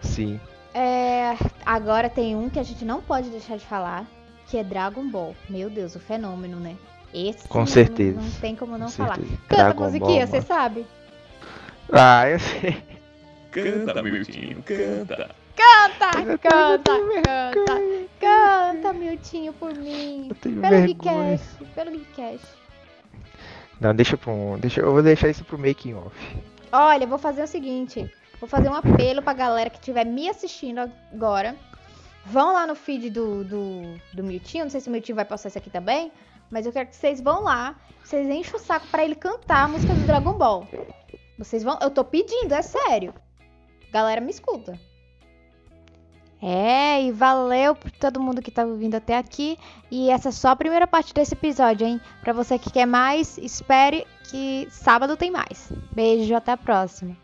Sim. 0.03 0.41
É, 0.73 1.37
agora 1.67 2.09
tem 2.09 2.37
um 2.37 2.49
que 2.49 2.61
a 2.61 2.65
gente 2.65 2.85
não 2.85 3.03
pode 3.03 3.29
deixar 3.29 3.57
de 3.57 3.67
falar, 3.67 4.07
que 4.47 4.57
é 4.57 4.63
Dragon 4.63 5.09
Ball. 5.09 5.35
Meu 5.49 5.69
Deus, 5.69 5.97
o 5.97 6.01
fenômeno, 6.01 6.61
né? 6.61 6.77
Esse 7.13 7.47
Com 7.49 7.67
certeza. 7.67 8.19
Não, 8.19 8.25
não, 8.25 8.41
tem 8.41 8.57
como 8.57 8.79
não 8.79 8.87
Com 8.87 8.93
falar. 8.93 9.17
certeza. 9.17 9.37
Canta 9.49 9.63
Dragon 9.63 9.83
a 9.83 9.87
musiquinha, 9.87 10.27
Ball, 10.27 10.41
você 10.41 10.47
sabe? 10.47 10.87
Ah, 11.93 12.29
eu 12.29 12.39
sei. 12.39 12.83
Canta, 13.51 14.03
Miltinho, 14.03 14.63
canta. 14.63 15.31
Canta, 15.55 16.39
canta, 16.39 16.93
canta, 17.23 17.83
canta, 18.19 18.93
Miltinho, 18.95 19.53
por 19.53 19.75
mim. 19.75 20.31
Pelo 20.41 20.61
vergonha. 20.63 20.87
Geekcast, 20.87 21.65
pelo 21.75 21.91
Geekcast. 21.91 22.47
Não, 23.79 23.95
deixa 23.95 24.17
pra 24.17 24.33
um, 24.33 24.59
deixa, 24.59 24.81
eu 24.81 24.93
vou 24.93 25.03
deixar 25.03 25.29
isso 25.29 25.45
pro 25.45 25.59
making 25.59 25.95
off. 25.95 26.17
Olha, 26.73 27.05
eu 27.05 27.09
vou 27.09 27.19
fazer 27.19 27.43
o 27.43 27.47
seguinte. 27.47 28.11
Vou 28.41 28.49
fazer 28.49 28.69
um 28.71 28.75
apelo 28.75 29.21
pra 29.21 29.35
galera 29.35 29.69
que 29.69 29.79
estiver 29.79 30.07
me 30.07 30.29
assistindo 30.31 30.91
agora. 31.13 31.55
Vão 32.25 32.55
lá 32.55 32.67
no 32.67 32.75
feed 32.75 33.11
do, 33.11 33.45
do, 33.45 34.01
do 34.15 34.25
Miltinho. 34.25 34.65
Não 34.65 34.71
sei 34.71 34.81
se 34.81 34.89
o 34.89 34.93
Miltinho 34.93 35.17
vai 35.17 35.25
postar 35.25 35.49
isso 35.49 35.59
aqui 35.59 35.69
também. 35.69 36.11
Mas 36.53 36.67
eu 36.67 36.73
quero 36.73 36.91
que 36.91 36.97
vocês 36.97 37.19
vão 37.19 37.45
lá. 37.45 37.75
Vocês 38.05 38.29
enchem 38.29 38.55
o 38.55 38.59
saco 38.59 38.87
pra 38.89 39.03
ele 39.03 39.15
cantar 39.15 39.65
a 39.65 39.69
música 39.69 39.95
do 39.95 40.07
Dragon 40.07 40.35
Ball. 40.35 40.69
Vocês 41.39 41.63
vão. 41.63 41.79
Eu 41.81 41.91
tô 41.91 42.05
pedindo, 42.05 42.53
é 42.53 42.61
sério. 42.61 43.15
Galera, 43.91 44.21
me 44.21 44.31
escuta. 44.31 44.79
É, 46.43 47.03
e 47.05 47.13
valeu 47.13 47.75
por 47.75 47.91
todo 47.93 48.21
mundo 48.21 48.43
que 48.43 48.51
tá 48.51 48.67
ouvindo 48.67 48.97
até 48.97 49.17
aqui. 49.17 49.57
E 49.91 50.11
essa 50.11 50.29
é 50.29 50.33
só 50.33 50.49
a 50.49 50.57
primeira 50.57 50.87
parte 50.87 51.15
desse 51.15 51.33
episódio, 51.33 51.87
hein? 51.87 52.01
Pra 52.21 52.35
você 52.35 52.59
que 52.59 52.71
quer 52.71 52.85
mais, 52.85 53.39
espere 53.39 54.07
que 54.25 54.69
sábado 54.71 55.17
tem 55.17 55.31
mais. 55.31 55.73
Beijo, 55.93 56.35
até 56.35 56.53
a 56.53 56.57
próxima. 56.57 57.17